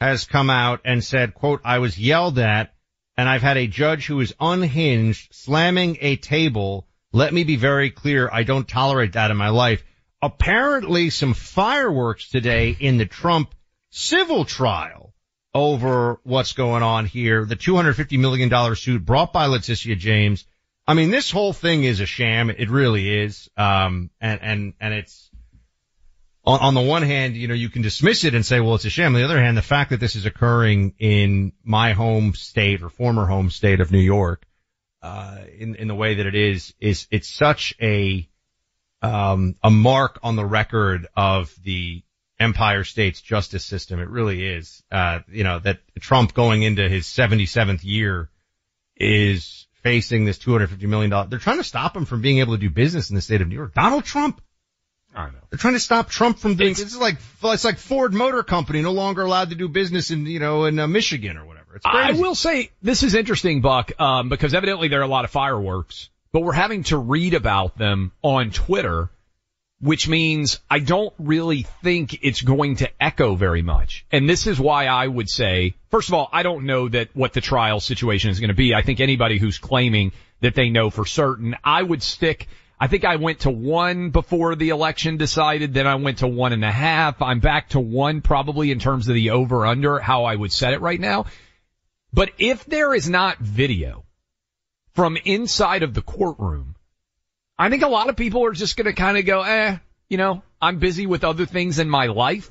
has 0.02 0.26
come 0.26 0.50
out 0.50 0.82
and 0.86 1.04
said, 1.04 1.34
quote, 1.34 1.62
I 1.64 1.80
was 1.80 1.98
yelled 2.00 2.40
at 2.40 2.74
and 3.18 3.30
I've 3.30 3.42
had 3.44 3.58
a 3.58 3.68
judge 3.68 4.08
who 4.08 4.20
is 4.22 4.34
unhinged 4.40 5.34
slamming 5.36 5.98
a 6.02 6.16
table. 6.16 6.88
Let 7.12 7.34
me 7.34 7.44
be 7.44 7.58
very 7.58 7.92
clear. 7.92 8.30
I 8.32 8.44
don't 8.44 8.68
tolerate 8.68 9.14
that 9.14 9.30
in 9.32 9.38
my 9.38 9.50
life. 9.50 9.84
Apparently 10.24 11.10
some 11.10 11.34
fireworks 11.34 12.30
today 12.30 12.76
in 12.80 12.98
the 12.98 13.06
Trump 13.06 13.54
civil 13.90 14.46
trial 14.46 15.14
over 15.54 16.20
what's 16.24 16.54
going 16.54 16.82
on 16.82 17.06
here. 17.06 17.46
The 17.46 17.56
$250 17.56 18.18
million 18.18 18.76
suit 18.76 19.06
brought 19.06 19.34
by 19.34 19.46
Letitia 19.46 19.96
James 19.96 20.46
I 20.86 20.96
mean, 20.96 21.12
this 21.12 21.32
whole 21.32 21.54
thing 21.54 21.84
is 21.84 22.02
a 22.02 22.06
sham. 22.06 22.50
It 22.50 22.70
really 22.70 23.22
is. 23.22 23.50
Um, 23.56 24.10
and, 24.20 24.42
and, 24.42 24.74
and 24.82 24.94
it's, 24.94 25.30
on, 26.44 26.60
on 26.60 26.74
the 26.74 26.82
one 26.82 27.04
hand, 27.04 27.38
you 27.38 27.48
know, 27.48 27.54
you 27.54 27.70
can 27.70 27.82
dismiss 27.82 28.26
it 28.26 28.36
and 28.36 28.46
say, 28.46 28.60
well, 28.60 28.76
it's 28.76 28.86
a 28.86 28.90
sham. 28.90 29.16
On 29.16 29.22
the 29.22 29.26
other 29.26 29.42
hand, 29.42 29.56
the 29.56 29.62
fact 29.62 29.92
that 29.92 30.02
this 30.02 30.16
is 30.16 30.26
occurring 30.26 30.96
in 31.00 31.54
my 31.64 31.94
home 31.94 32.34
state 32.34 32.82
or 32.82 32.90
former 32.90 33.26
home 33.26 33.50
state 33.50 33.80
of 33.80 33.92
New 33.92 34.00
York, 34.00 34.46
uh, 35.02 35.38
in, 35.58 35.76
in 35.76 35.88
the 35.88 35.96
way 35.96 36.16
that 36.16 36.26
it 36.26 36.36
is, 36.36 36.74
is, 36.82 37.08
it's 37.12 37.30
such 37.30 37.74
a, 37.82 38.28
um, 39.04 39.56
a 39.62 39.70
mark 39.70 40.20
on 40.24 40.36
the 40.36 40.46
record 40.46 41.08
of 41.16 41.54
the 41.64 42.02
Empire 42.40 42.84
State's 42.84 43.22
justice 43.22 43.66
system. 43.66 44.00
It 44.00 44.10
really 44.10 44.46
is. 44.46 44.82
Uh, 44.92 45.20
you 45.28 45.44
know, 45.44 45.60
that 45.60 45.80
Trump 46.00 46.34
going 46.34 46.64
into 46.64 46.88
his 46.88 47.06
77th 47.06 47.84
year 47.84 48.30
is 48.96 49.68
facing 49.84 50.26
this 50.26 50.38
$250 50.40 50.82
million. 50.84 51.30
They're 51.30 51.40
trying 51.40 51.58
to 51.58 51.64
stop 51.64 51.96
him 51.96 52.06
from 52.06 52.22
being 52.22 52.40
able 52.40 52.56
to 52.56 52.60
do 52.60 52.70
business 52.70 53.10
in 53.10 53.16
the 53.16 53.22
state 53.22 53.42
of 53.42 53.50
New 53.50 53.56
York. 53.56 53.74
Donald 53.74 54.06
Trump. 54.06 54.42
I 55.14 55.28
know. 55.28 55.34
They're 55.52 55.60
trying 55.60 55.76
to 55.76 55.80
stop 55.80 56.10
Trump 56.10 56.40
from 56.40 56.56
doing, 56.56 56.72
this 56.72 56.82
is 56.82 56.98
like, 56.98 57.18
it's 57.44 57.64
like 57.64 57.78
Ford 57.78 58.14
Motor 58.14 58.42
Company 58.42 58.82
no 58.82 58.94
longer 58.94 59.22
allowed 59.22 59.52
to 59.52 59.56
do 59.56 59.68
business 59.68 60.10
in, 60.10 60.26
you 60.26 60.40
know, 60.40 60.66
in 60.66 60.80
uh, 60.80 60.88
Michigan 60.88 61.38
or 61.38 61.46
whatever. 61.46 61.76
It's 61.76 61.86
I 61.86 62.14
will 62.14 62.34
say 62.34 62.72
this 62.82 63.04
is 63.04 63.14
interesting, 63.14 63.62
Buck, 63.62 64.00
um, 64.00 64.30
because 64.30 64.56
evidently 64.56 64.88
there 64.88 65.02
are 65.02 65.04
a 65.04 65.08
lot 65.08 65.26
of 65.26 65.32
fireworks, 65.32 66.10
but 66.34 66.42
we're 66.42 66.52
having 66.52 66.84
to 66.84 66.98
read 66.98 67.34
about 67.34 67.78
them 67.78 68.12
on 68.22 68.52
Twitter, 68.52 69.10
which 69.80 70.10
means 70.10 70.60
I 70.70 70.80
don't 70.80 71.14
really 71.18 71.62
think 71.84 72.20
it's 72.22 72.42
going 72.42 72.78
to 72.78 72.90
echo 73.02 73.36
very 73.36 73.62
much. 73.62 74.06
And 74.12 74.28
this 74.28 74.48
is 74.48 74.60
why 74.60 74.88
I 74.88 75.08
would 75.08 75.30
say, 75.30 75.76
first 75.92 76.10
of 76.10 76.16
all, 76.16 76.30
I 76.34 76.44
don't 76.44 76.66
know 76.66 76.90
that 76.90 77.16
what 77.16 77.32
the 77.32 77.42
trial 77.42 77.80
situation 77.80 78.32
is 78.32 78.42
going 78.42 78.50
to 78.50 78.56
be. 78.56 78.74
I 78.74 78.82
think 78.82 79.00
anybody 79.00 79.38
who's 79.38 79.60
claiming 79.60 80.12
that 80.42 80.56
they 80.56 80.70
know 80.70 80.90
for 80.90 81.06
certain, 81.06 81.56
I 81.64 81.82
would 81.82 82.04
stick 82.04 82.48
I 82.84 82.88
think 82.88 83.06
I 83.06 83.16
went 83.16 83.40
to 83.42 83.50
one 83.50 84.10
before 84.10 84.56
the 84.56 84.68
election 84.70 85.16
decided, 85.16 85.74
then 85.74 85.88
I 85.88 85.96
went 85.96 86.18
to 86.18 86.28
one 86.28 86.52
and 86.52 86.66
a 86.66 86.72
half. 86.72 87.22
I'm 87.22 87.40
back 87.40 87.70
to 87.70 87.80
one 87.80 88.20
probably 88.20 88.72
in 88.72 88.80
terms 88.80 89.08
of 89.08 89.14
the 89.14 89.30
over 89.30 89.66
under, 89.66 90.00
how 90.00 90.26
I 90.26 90.36
would 90.36 90.52
set 90.52 90.74
it 90.74 90.82
right 90.82 91.00
now. 91.00 91.28
But 92.12 92.32
if 92.40 92.66
there 92.66 92.94
is 92.94 93.10
not 93.10 93.38
video 93.38 94.03
from 94.94 95.18
inside 95.26 95.84
of 95.84 95.94
the 95.94 96.02
courtroom, 96.02 96.76
I 97.58 97.70
think 97.70 97.84
a 97.84 97.88
lot 97.88 98.10
of 98.10 98.16
people 98.16 98.46
are 98.46 98.54
just 98.54 98.78
going 98.78 98.86
to 98.86 98.94
kind 98.94 99.18
of 99.18 99.26
go, 99.26 99.42
eh, 99.42 99.78
you 100.10 100.18
know, 100.18 100.44
I'm 100.62 100.80
busy 100.80 101.06
with 101.06 101.24
other 101.24 101.46
things 101.46 101.80
in 101.80 101.90
my 101.90 102.08
life. 102.08 102.50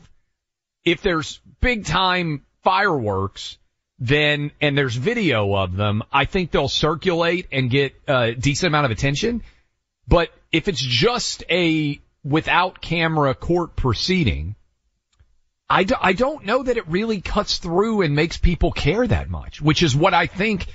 If 0.84 1.02
there's 1.02 1.40
big 1.60 1.84
time 1.84 2.44
fireworks, 2.62 3.58
then, 3.98 4.50
and 4.60 4.76
there's 4.76 4.96
video 4.96 5.54
of 5.54 5.76
them, 5.76 6.02
I 6.12 6.24
think 6.24 6.50
they'll 6.50 6.68
circulate 6.68 7.46
and 7.52 7.70
get 7.70 7.94
a 8.08 8.32
decent 8.32 8.68
amount 8.68 8.86
of 8.86 8.90
attention. 8.90 9.42
But 10.08 10.30
if 10.50 10.66
it's 10.66 10.80
just 10.80 11.44
a 11.48 12.00
without 12.24 12.80
camera 12.80 13.34
court 13.34 13.76
proceeding, 13.76 14.56
I, 15.70 15.84
do, 15.84 15.94
I 16.00 16.12
don't 16.12 16.44
know 16.44 16.64
that 16.64 16.76
it 16.76 16.88
really 16.88 17.20
cuts 17.20 17.58
through 17.58 18.02
and 18.02 18.14
makes 18.14 18.36
people 18.36 18.72
care 18.72 19.06
that 19.06 19.30
much, 19.30 19.62
which 19.62 19.82
is 19.82 19.94
what 19.94 20.14
I 20.14 20.26
think 20.26 20.66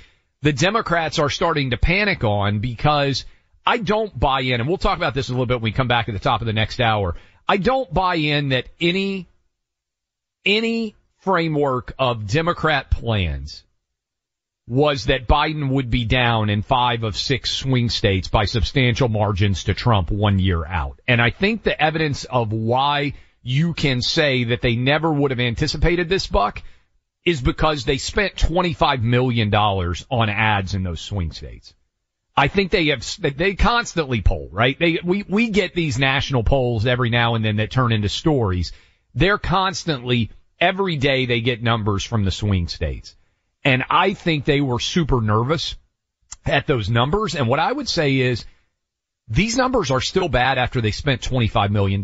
the 0.42 0.52
Democrats 0.52 1.18
are 1.18 1.30
starting 1.30 1.70
to 1.70 1.76
panic 1.76 2.24
on 2.24 2.60
because 2.60 3.24
I 3.66 3.78
don't 3.78 4.18
buy 4.18 4.40
in, 4.40 4.60
and 4.60 4.68
we'll 4.68 4.78
talk 4.78 4.96
about 4.96 5.14
this 5.14 5.28
a 5.28 5.32
little 5.32 5.46
bit 5.46 5.56
when 5.56 5.64
we 5.64 5.72
come 5.72 5.88
back 5.88 6.08
at 6.08 6.12
the 6.12 6.20
top 6.20 6.40
of 6.40 6.46
the 6.46 6.52
next 6.52 6.80
hour. 6.80 7.16
I 7.48 7.56
don't 7.56 7.92
buy 7.92 8.16
in 8.16 8.50
that 8.50 8.68
any, 8.80 9.28
any 10.44 10.94
framework 11.18 11.94
of 11.98 12.26
Democrat 12.26 12.90
plans 12.90 13.64
was 14.66 15.06
that 15.06 15.26
Biden 15.26 15.70
would 15.70 15.90
be 15.90 16.04
down 16.04 16.50
in 16.50 16.60
five 16.62 17.02
of 17.02 17.16
six 17.16 17.50
swing 17.50 17.88
states 17.88 18.28
by 18.28 18.44
substantial 18.44 19.08
margins 19.08 19.64
to 19.64 19.74
Trump 19.74 20.10
one 20.10 20.38
year 20.38 20.64
out. 20.64 21.00
And 21.08 21.22
I 21.22 21.30
think 21.30 21.62
the 21.62 21.80
evidence 21.82 22.24
of 22.24 22.52
why 22.52 23.14
you 23.42 23.72
can 23.72 24.02
say 24.02 24.44
that 24.44 24.60
they 24.60 24.76
never 24.76 25.10
would 25.10 25.30
have 25.30 25.40
anticipated 25.40 26.10
this 26.10 26.26
buck 26.26 26.62
is 27.28 27.42
because 27.42 27.84
they 27.84 27.98
spent 27.98 28.36
$25 28.36 29.02
million 29.02 29.54
on 29.54 30.28
ads 30.30 30.74
in 30.74 30.82
those 30.82 31.02
swing 31.02 31.30
states. 31.30 31.74
I 32.34 32.48
think 32.48 32.70
they 32.70 32.86
have, 32.86 33.04
they 33.20 33.54
constantly 33.54 34.22
poll, 34.22 34.48
right? 34.50 34.78
They, 34.78 34.98
we, 35.04 35.24
we 35.28 35.50
get 35.50 35.74
these 35.74 35.98
national 35.98 36.42
polls 36.42 36.86
every 36.86 37.10
now 37.10 37.34
and 37.34 37.44
then 37.44 37.56
that 37.56 37.70
turn 37.70 37.92
into 37.92 38.08
stories. 38.08 38.72
They're 39.14 39.36
constantly, 39.36 40.30
every 40.58 40.96
day 40.96 41.26
they 41.26 41.42
get 41.42 41.62
numbers 41.62 42.02
from 42.02 42.24
the 42.24 42.30
swing 42.30 42.66
states. 42.68 43.14
And 43.62 43.84
I 43.90 44.14
think 44.14 44.46
they 44.46 44.62
were 44.62 44.80
super 44.80 45.20
nervous 45.20 45.76
at 46.46 46.66
those 46.66 46.88
numbers. 46.88 47.34
And 47.34 47.46
what 47.46 47.60
I 47.60 47.70
would 47.70 47.90
say 47.90 48.16
is 48.16 48.46
these 49.28 49.58
numbers 49.58 49.90
are 49.90 50.00
still 50.00 50.30
bad 50.30 50.56
after 50.56 50.80
they 50.80 50.92
spent 50.92 51.20
$25 51.20 51.68
million, 51.68 52.02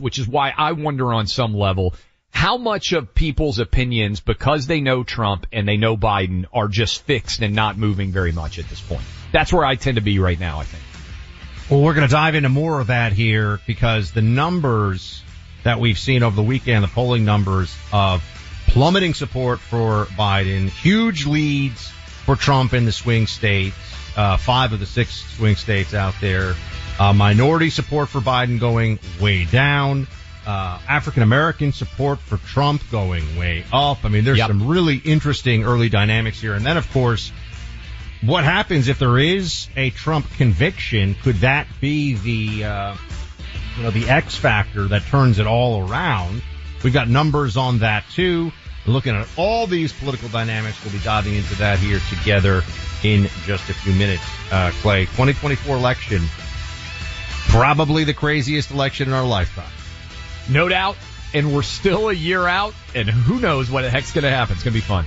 which 0.00 0.18
is 0.18 0.28
why 0.28 0.52
I 0.54 0.72
wonder 0.72 1.14
on 1.14 1.26
some 1.26 1.54
level 1.54 1.94
how 2.30 2.58
much 2.58 2.92
of 2.92 3.14
people's 3.14 3.58
opinions, 3.58 4.20
because 4.20 4.66
they 4.66 4.80
know 4.80 5.02
Trump 5.02 5.46
and 5.52 5.66
they 5.66 5.76
know 5.76 5.96
Biden, 5.96 6.44
are 6.52 6.68
just 6.68 7.02
fixed 7.02 7.42
and 7.42 7.54
not 7.54 7.78
moving 7.78 8.12
very 8.12 8.32
much 8.32 8.58
at 8.58 8.68
this 8.68 8.80
point. 8.80 9.02
That's 9.32 9.52
where 9.52 9.64
I 9.64 9.74
tend 9.74 9.96
to 9.96 10.02
be 10.02 10.18
right 10.18 10.38
now, 10.38 10.60
I 10.60 10.64
think. 10.64 10.82
Well, 11.70 11.82
we're 11.82 11.94
going 11.94 12.06
to 12.06 12.12
dive 12.12 12.36
into 12.36 12.48
more 12.48 12.78
of 12.78 12.88
that 12.88 13.12
here 13.12 13.60
because 13.66 14.12
the 14.12 14.22
numbers 14.22 15.22
that 15.64 15.80
we've 15.80 15.98
seen 15.98 16.22
over 16.22 16.36
the 16.36 16.42
weekend, 16.42 16.84
the 16.84 16.88
polling 16.88 17.24
numbers 17.24 17.74
of 17.92 18.22
plummeting 18.68 19.14
support 19.14 19.58
for 19.58 20.04
Biden, 20.16 20.68
huge 20.68 21.26
leads 21.26 21.90
for 22.24 22.36
Trump 22.36 22.72
in 22.72 22.84
the 22.84 22.92
swing 22.92 23.26
states, 23.26 23.76
uh, 24.16 24.36
five 24.36 24.72
of 24.72 24.78
the 24.78 24.86
six 24.86 25.24
swing 25.36 25.56
states 25.56 25.94
out 25.94 26.14
there, 26.20 26.54
uh, 27.00 27.12
minority 27.12 27.70
support 27.70 28.08
for 28.08 28.20
Biden 28.20 28.60
going 28.60 29.00
way 29.20 29.44
down, 29.44 30.06
uh, 30.46 30.78
African 30.88 31.22
American 31.22 31.72
support 31.72 32.20
for 32.20 32.36
Trump 32.38 32.82
going 32.90 33.36
way 33.36 33.64
up. 33.72 34.04
I 34.04 34.08
mean, 34.08 34.24
there's 34.24 34.38
yep. 34.38 34.48
some 34.48 34.66
really 34.66 34.96
interesting 34.96 35.64
early 35.64 35.88
dynamics 35.88 36.40
here. 36.40 36.54
And 36.54 36.64
then 36.64 36.76
of 36.76 36.90
course, 36.92 37.32
what 38.22 38.44
happens 38.44 38.88
if 38.88 38.98
there 38.98 39.18
is 39.18 39.68
a 39.76 39.90
Trump 39.90 40.30
conviction? 40.36 41.14
Could 41.22 41.36
that 41.36 41.66
be 41.80 42.14
the, 42.14 42.64
uh, 42.64 42.96
you 43.76 43.82
know, 43.82 43.90
the 43.90 44.08
X 44.08 44.36
factor 44.36 44.86
that 44.88 45.02
turns 45.02 45.38
it 45.38 45.46
all 45.46 45.88
around? 45.88 46.42
We've 46.82 46.94
got 46.94 47.08
numbers 47.08 47.56
on 47.56 47.78
that 47.80 48.04
too. 48.10 48.52
Looking 48.86 49.16
at 49.16 49.26
all 49.36 49.66
these 49.66 49.92
political 49.92 50.28
dynamics, 50.28 50.82
we'll 50.84 50.92
be 50.92 51.00
diving 51.00 51.34
into 51.34 51.56
that 51.56 51.80
here 51.80 52.00
together 52.08 52.62
in 53.02 53.28
just 53.44 53.68
a 53.68 53.74
few 53.74 53.92
minutes. 53.92 54.22
Uh, 54.52 54.70
Clay, 54.80 55.06
2024 55.06 55.76
election, 55.76 56.22
probably 57.48 58.04
the 58.04 58.14
craziest 58.14 58.70
election 58.70 59.08
in 59.08 59.14
our 59.14 59.26
lifetime. 59.26 59.70
No 60.50 60.68
doubt. 60.68 60.96
And 61.34 61.54
we're 61.54 61.62
still 61.62 62.08
a 62.08 62.14
year 62.14 62.46
out, 62.46 62.72
and 62.94 63.10
who 63.10 63.40
knows 63.40 63.68
what 63.70 63.82
the 63.82 63.90
heck's 63.90 64.12
going 64.12 64.24
to 64.24 64.30
happen. 64.30 64.54
It's 64.54 64.62
going 64.62 64.72
to 64.72 64.76
be 64.76 64.80
fun. 64.80 65.06